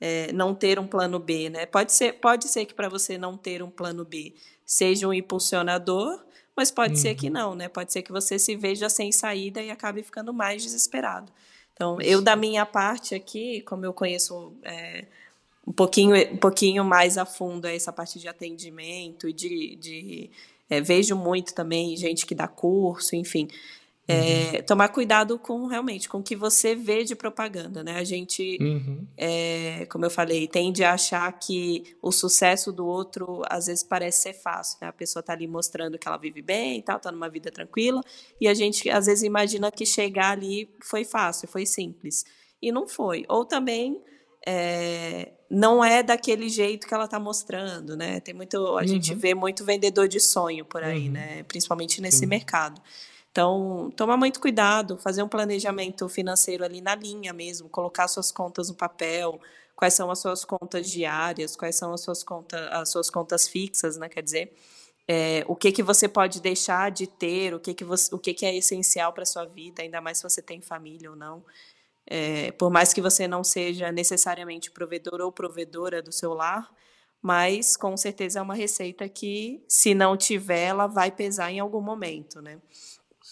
é, 0.00 0.32
não 0.32 0.54
ter 0.54 0.78
um 0.78 0.86
plano 0.86 1.18
B, 1.18 1.50
né? 1.50 1.66
Pode 1.66 1.92
ser, 1.92 2.14
pode 2.14 2.48
ser 2.48 2.64
que 2.64 2.72
para 2.72 2.88
você 2.88 3.18
não 3.18 3.36
ter 3.36 3.62
um 3.62 3.70
plano 3.70 4.02
B 4.02 4.32
seja 4.64 5.06
um 5.06 5.12
impulsionador, 5.12 6.24
mas 6.56 6.70
pode 6.70 6.94
uhum. 6.94 7.00
ser 7.00 7.14
que 7.14 7.28
não, 7.28 7.54
né? 7.54 7.68
Pode 7.68 7.92
ser 7.92 8.02
que 8.02 8.10
você 8.10 8.38
se 8.38 8.56
veja 8.56 8.88
sem 8.88 9.12
saída 9.12 9.60
e 9.60 9.70
acabe 9.70 10.02
ficando 10.02 10.32
mais 10.32 10.62
desesperado. 10.62 11.30
Então, 11.74 12.00
eu 12.00 12.22
da 12.22 12.34
minha 12.34 12.64
parte 12.64 13.14
aqui, 13.14 13.60
como 13.62 13.84
eu 13.84 13.92
conheço 13.92 14.54
é, 14.62 15.04
um 15.66 15.72
pouquinho, 15.72 16.16
um 16.32 16.36
pouquinho 16.38 16.82
mais 16.84 17.18
a 17.18 17.26
fundo 17.26 17.66
essa 17.66 17.92
parte 17.92 18.18
de 18.18 18.26
atendimento 18.26 19.28
e 19.28 19.32
de, 19.32 19.76
de 19.76 20.30
é, 20.70 20.80
vejo 20.80 21.14
muito 21.14 21.52
também 21.52 21.94
gente 21.96 22.24
que 22.24 22.34
dá 22.34 22.48
curso, 22.48 23.14
enfim. 23.14 23.48
É, 24.08 24.62
tomar 24.62 24.88
cuidado 24.90 25.36
com 25.36 25.66
realmente 25.66 26.08
com 26.08 26.18
o 26.18 26.22
que 26.22 26.36
você 26.36 26.76
vê 26.76 27.02
de 27.02 27.16
propaganda, 27.16 27.82
né? 27.82 27.96
A 27.96 28.04
gente, 28.04 28.56
uhum. 28.60 29.04
é, 29.16 29.84
como 29.90 30.04
eu 30.04 30.10
falei, 30.10 30.46
tende 30.46 30.84
a 30.84 30.92
achar 30.92 31.30
que 31.32 31.96
o 32.00 32.12
sucesso 32.12 32.70
do 32.70 32.86
outro 32.86 33.42
às 33.50 33.66
vezes 33.66 33.82
parece 33.82 34.22
ser 34.22 34.32
fácil, 34.32 34.78
né? 34.80 34.88
A 34.88 34.92
pessoa 34.92 35.24
tá 35.24 35.32
ali 35.32 35.48
mostrando 35.48 35.98
que 35.98 36.06
ela 36.06 36.16
vive 36.16 36.40
bem 36.40 36.78
e 36.78 36.82
tal, 36.82 37.00
tá 37.00 37.10
numa 37.10 37.28
vida 37.28 37.50
tranquila, 37.50 38.00
e 38.40 38.46
a 38.46 38.54
gente 38.54 38.88
às 38.88 39.06
vezes 39.06 39.24
imagina 39.24 39.72
que 39.72 39.84
chegar 39.84 40.30
ali 40.30 40.70
foi 40.80 41.04
fácil, 41.04 41.48
foi 41.48 41.66
simples. 41.66 42.24
E 42.62 42.70
não 42.70 42.86
foi. 42.86 43.24
Ou 43.28 43.44
também 43.44 44.00
é, 44.46 45.32
não 45.50 45.84
é 45.84 46.04
daquele 46.04 46.48
jeito 46.48 46.86
que 46.86 46.94
ela 46.94 47.06
está 47.06 47.18
mostrando, 47.18 47.96
né? 47.96 48.20
Tem 48.20 48.32
muito, 48.32 48.56
a 48.56 48.80
uhum. 48.80 48.86
gente 48.86 49.12
vê 49.14 49.34
muito 49.34 49.64
vendedor 49.64 50.06
de 50.06 50.20
sonho 50.20 50.64
por 50.64 50.84
aí, 50.84 51.06
uhum. 51.06 51.12
né? 51.12 51.42
Principalmente 51.42 52.00
nesse 52.00 52.18
Sim. 52.18 52.26
mercado. 52.26 52.80
Então, 53.36 53.92
tomar 53.94 54.16
muito 54.16 54.40
cuidado, 54.40 54.96
fazer 54.96 55.22
um 55.22 55.28
planejamento 55.28 56.08
financeiro 56.08 56.64
ali 56.64 56.80
na 56.80 56.94
linha 56.94 57.34
mesmo, 57.34 57.68
colocar 57.68 58.08
suas 58.08 58.32
contas 58.32 58.70
no 58.70 58.74
papel, 58.74 59.38
quais 59.74 59.92
são 59.92 60.10
as 60.10 60.20
suas 60.20 60.42
contas 60.42 60.88
diárias, 60.90 61.54
quais 61.54 61.76
são 61.76 61.92
as 61.92 62.00
suas 62.00 62.24
contas, 62.24 62.58
as 62.72 62.88
suas 62.88 63.10
contas 63.10 63.46
fixas, 63.46 63.98
né? 63.98 64.08
Quer 64.08 64.22
dizer, 64.22 64.56
é, 65.06 65.44
o 65.46 65.54
que 65.54 65.70
que 65.70 65.82
você 65.82 66.08
pode 66.08 66.40
deixar 66.40 66.90
de 66.90 67.06
ter, 67.06 67.52
o 67.52 67.60
que 67.60 67.74
que 67.74 67.84
você, 67.84 68.14
o 68.14 68.18
que 68.18 68.32
que 68.32 68.46
é 68.46 68.56
essencial 68.56 69.12
para 69.12 69.26
sua 69.26 69.44
vida, 69.44 69.82
ainda 69.82 70.00
mais 70.00 70.16
se 70.16 70.22
você 70.22 70.40
tem 70.40 70.62
família 70.62 71.10
ou 71.10 71.16
não. 71.16 71.44
É, 72.06 72.52
por 72.52 72.70
mais 72.70 72.94
que 72.94 73.02
você 73.02 73.28
não 73.28 73.44
seja 73.44 73.92
necessariamente 73.92 74.70
provedor 74.70 75.20
ou 75.20 75.30
provedora 75.30 76.00
do 76.00 76.10
seu 76.10 76.32
lar, 76.32 76.72
mas 77.20 77.76
com 77.76 77.96
certeza 77.98 78.38
é 78.38 78.42
uma 78.42 78.54
receita 78.54 79.06
que, 79.10 79.62
se 79.68 79.94
não 79.94 80.16
tiver, 80.16 80.68
ela 80.68 80.86
vai 80.86 81.10
pesar 81.10 81.50
em 81.50 81.60
algum 81.60 81.82
momento, 81.82 82.40
né? 82.40 82.58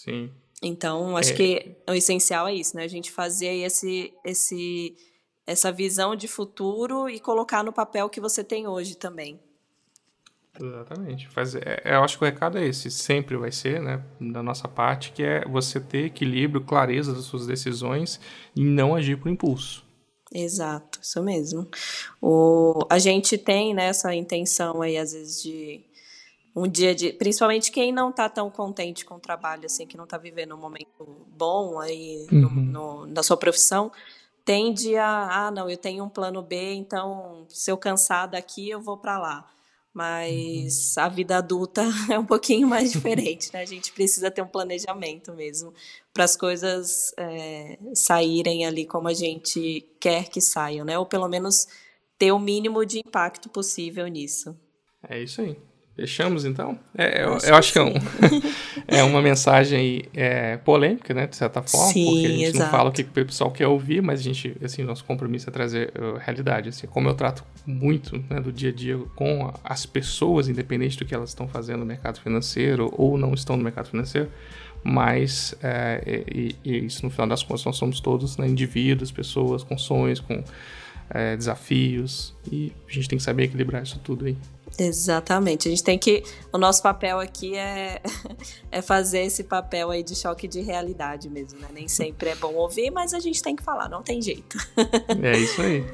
Sim. 0.05 0.31
Então, 0.61 1.17
acho 1.17 1.31
é. 1.31 1.35
que 1.35 1.75
o 1.89 1.93
essencial 1.93 2.47
é 2.47 2.53
isso, 2.53 2.77
né? 2.77 2.83
A 2.83 2.87
gente 2.87 3.11
fazer 3.11 3.53
esse, 3.65 4.13
esse, 4.23 4.95
essa 5.45 5.71
visão 5.71 6.15
de 6.15 6.27
futuro 6.27 7.09
e 7.09 7.19
colocar 7.19 7.63
no 7.63 7.73
papel 7.73 8.07
que 8.07 8.21
você 8.21 8.43
tem 8.43 8.67
hoje 8.67 8.95
também. 8.95 9.39
Exatamente. 10.59 11.27
Faz, 11.27 11.55
é, 11.55 11.81
eu 11.83 12.03
acho 12.03 12.17
que 12.17 12.23
o 12.23 12.25
recado 12.25 12.57
é 12.57 12.65
esse, 12.65 12.89
sempre 12.89 13.35
vai 13.35 13.51
ser, 13.51 13.81
né, 13.81 14.01
da 14.21 14.41
nossa 14.41 14.67
parte, 14.67 15.11
que 15.11 15.23
é 15.23 15.43
você 15.45 15.79
ter 15.79 16.05
equilíbrio, 16.05 16.63
clareza 16.63 17.13
das 17.13 17.25
suas 17.25 17.45
decisões 17.45 18.19
e 18.55 18.63
não 18.63 18.95
agir 18.95 19.17
por 19.17 19.29
impulso. 19.29 19.83
Exato, 20.33 20.99
isso 21.01 21.21
mesmo. 21.21 21.67
O, 22.21 22.85
a 22.89 22.99
gente 22.99 23.37
tem 23.37 23.73
né, 23.73 23.87
essa 23.87 24.13
intenção 24.15 24.81
aí, 24.81 24.97
às 24.97 25.13
vezes, 25.13 25.41
de 25.43 25.83
um 26.55 26.67
dia 26.67 26.95
de. 26.95 27.11
Principalmente 27.11 27.71
quem 27.71 27.91
não 27.91 28.09
está 28.09 28.29
tão 28.29 28.49
contente 28.49 29.03
com 29.03 29.15
o 29.15 29.19
trabalho, 29.19 29.65
assim, 29.65 29.85
que 29.85 29.97
não 29.97 30.05
está 30.05 30.17
vivendo 30.17 30.55
um 30.55 30.57
momento 30.57 31.25
bom 31.27 31.79
aí 31.79 32.25
uhum. 32.31 32.39
no, 32.39 32.49
no, 32.49 33.07
na 33.07 33.21
sua 33.21 33.35
profissão, 33.35 33.91
tende 34.45 34.95
a. 34.95 35.47
Ah, 35.47 35.51
não, 35.51 35.69
eu 35.69 35.77
tenho 35.77 36.03
um 36.05 36.09
plano 36.09 36.41
B, 36.41 36.73
então 36.73 37.45
se 37.49 37.69
eu 37.69 37.77
cansar 37.77 38.29
daqui, 38.29 38.69
eu 38.69 38.79
vou 38.79 38.97
para 38.97 39.19
lá. 39.19 39.51
Mas 39.93 40.95
uhum. 40.95 41.03
a 41.03 41.09
vida 41.09 41.37
adulta 41.37 41.83
é 42.09 42.17
um 42.17 42.25
pouquinho 42.25 42.67
mais 42.67 42.91
diferente, 42.91 43.51
né? 43.53 43.61
A 43.61 43.65
gente 43.65 43.91
precisa 43.91 44.31
ter 44.31 44.41
um 44.41 44.47
planejamento 44.47 45.33
mesmo 45.33 45.73
para 46.13 46.23
as 46.23 46.37
coisas 46.37 47.13
é, 47.17 47.77
saírem 47.93 48.65
ali 48.65 48.85
como 48.85 49.09
a 49.09 49.13
gente 49.13 49.85
quer 49.99 50.29
que 50.29 50.39
saiam, 50.39 50.85
né? 50.85 50.97
Ou 50.97 51.05
pelo 51.05 51.27
menos 51.27 51.67
ter 52.17 52.31
o 52.31 52.39
mínimo 52.39 52.85
de 52.85 52.99
impacto 52.99 53.49
possível 53.49 54.07
nisso. 54.07 54.57
É 55.07 55.21
isso 55.21 55.41
aí. 55.41 55.57
Fechamos 55.95 56.43
então? 56.43 56.77
É, 56.97 57.23
eu, 57.23 57.35
acho, 57.35 57.45
eu 57.45 57.55
acho 57.55 57.73
que, 57.73 57.79
que 57.79 57.79
é, 57.79 57.83
um, 57.83 57.93
é, 58.99 59.03
uma 59.03 59.21
mensagem 59.21 60.03
é, 60.13 60.57
polêmica, 60.57 61.13
né? 61.13 61.25
De 61.25 61.37
certa 61.37 61.61
forma, 61.61 61.93
Sim, 61.93 62.05
porque 62.05 62.25
a 62.25 62.29
gente 62.29 62.43
exato. 62.43 62.59
não 62.59 62.69
fala 62.69 62.89
o 62.89 62.91
que 62.91 63.03
o 63.03 63.25
pessoal 63.25 63.49
quer 63.49 63.67
ouvir, 63.67 64.01
mas 64.01 64.19
a 64.19 64.23
gente, 64.23 64.57
assim, 64.61 64.83
nosso 64.83 65.05
compromisso 65.05 65.49
é 65.49 65.53
trazer 65.53 65.93
uh, 65.97 66.17
realidade. 66.17 66.67
Assim, 66.67 66.85
como 66.85 67.07
eu 67.07 67.13
trato 67.13 67.45
muito 67.65 68.21
né, 68.29 68.41
do 68.41 68.51
dia 68.51 68.71
a 68.71 68.73
dia 68.73 68.97
com 69.15 69.53
as 69.63 69.85
pessoas, 69.85 70.49
independente 70.49 70.97
do 70.97 71.05
que 71.05 71.15
elas 71.15 71.29
estão 71.29 71.47
fazendo 71.47 71.79
no 71.79 71.85
mercado 71.85 72.19
financeiro 72.19 72.93
ou 72.97 73.17
não 73.17 73.33
estão 73.33 73.55
no 73.55 73.63
mercado 73.63 73.87
financeiro, 73.87 74.29
mas 74.83 75.55
é, 75.63 76.23
e, 76.29 76.55
e, 76.63 76.85
isso 76.85 77.05
no 77.05 77.09
final 77.09 77.27
das 77.27 77.41
contas 77.41 77.63
nós 77.63 77.77
somos 77.77 78.01
todos 78.01 78.35
né, 78.35 78.45
indivíduos, 78.47 79.13
pessoas 79.13 79.63
com 79.63 79.77
sonhos, 79.77 80.19
com 80.19 80.43
é, 81.09 81.35
desafios 81.35 82.35
e 82.51 82.71
a 82.87 82.91
gente 82.91 83.07
tem 83.07 83.17
que 83.17 83.23
saber 83.23 83.43
equilibrar 83.43 83.83
isso 83.83 83.99
tudo 83.99 84.25
aí. 84.25 84.37
Exatamente. 84.77 85.67
A 85.67 85.71
gente 85.71 85.83
tem 85.83 85.97
que. 85.97 86.23
O 86.51 86.57
nosso 86.57 86.81
papel 86.81 87.19
aqui 87.19 87.55
é, 87.55 88.01
é 88.71 88.81
fazer 88.81 89.21
esse 89.21 89.43
papel 89.43 89.91
aí 89.91 90.03
de 90.03 90.15
choque 90.15 90.47
de 90.47 90.61
realidade 90.61 91.29
mesmo, 91.29 91.59
né? 91.59 91.67
Nem 91.73 91.87
sempre 91.87 92.29
é 92.29 92.35
bom 92.35 92.53
ouvir, 92.55 92.91
mas 92.91 93.13
a 93.13 93.19
gente 93.19 93.41
tem 93.41 93.55
que 93.55 93.63
falar, 93.63 93.89
não 93.89 94.01
tem 94.01 94.21
jeito. 94.21 94.57
É 95.23 95.37
isso 95.37 95.61
aí. 95.61 95.85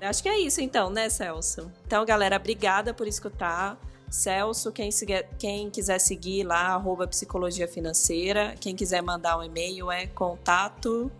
Acho 0.00 0.22
que 0.22 0.28
é 0.28 0.38
isso 0.38 0.60
então, 0.60 0.90
né, 0.90 1.08
Celso? 1.08 1.70
Então, 1.86 2.04
galera, 2.04 2.36
obrigada 2.36 2.92
por 2.92 3.06
escutar. 3.06 3.78
Celso, 4.10 4.70
quem, 4.70 4.90
quem 5.38 5.70
quiser 5.70 5.98
seguir 5.98 6.44
lá, 6.44 6.74
arroba 6.74 7.06
psicologia 7.06 7.66
financeira. 7.66 8.54
Quem 8.60 8.76
quiser 8.76 9.02
mandar 9.02 9.38
um 9.38 9.42
e-mail 9.42 9.90
é 9.90 10.06
contato 10.06 11.10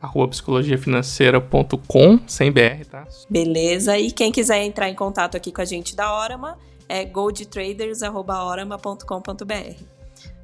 arroba 0.00 0.28
psicologiafinanceira.com, 0.28 2.20
sem 2.26 2.50
BR, 2.52 2.84
tá? 2.90 3.06
Beleza. 3.28 3.98
E 3.98 4.12
quem 4.12 4.30
quiser 4.30 4.62
entrar 4.64 4.88
em 4.88 4.94
contato 4.94 5.36
aqui 5.36 5.50
com 5.52 5.60
a 5.60 5.64
gente 5.64 5.96
da 5.96 6.16
Orama 6.16 6.56
é 6.88 7.04
goldtraders.orama.com.br. 7.04 9.82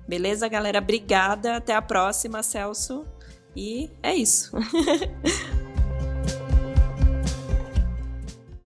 Beleza, 0.08 0.48
galera? 0.48 0.78
Obrigada. 0.78 1.56
Até 1.56 1.74
a 1.74 1.82
próxima, 1.82 2.42
Celso. 2.42 3.04
E 3.54 3.90
é 4.02 4.14
isso. 4.14 4.50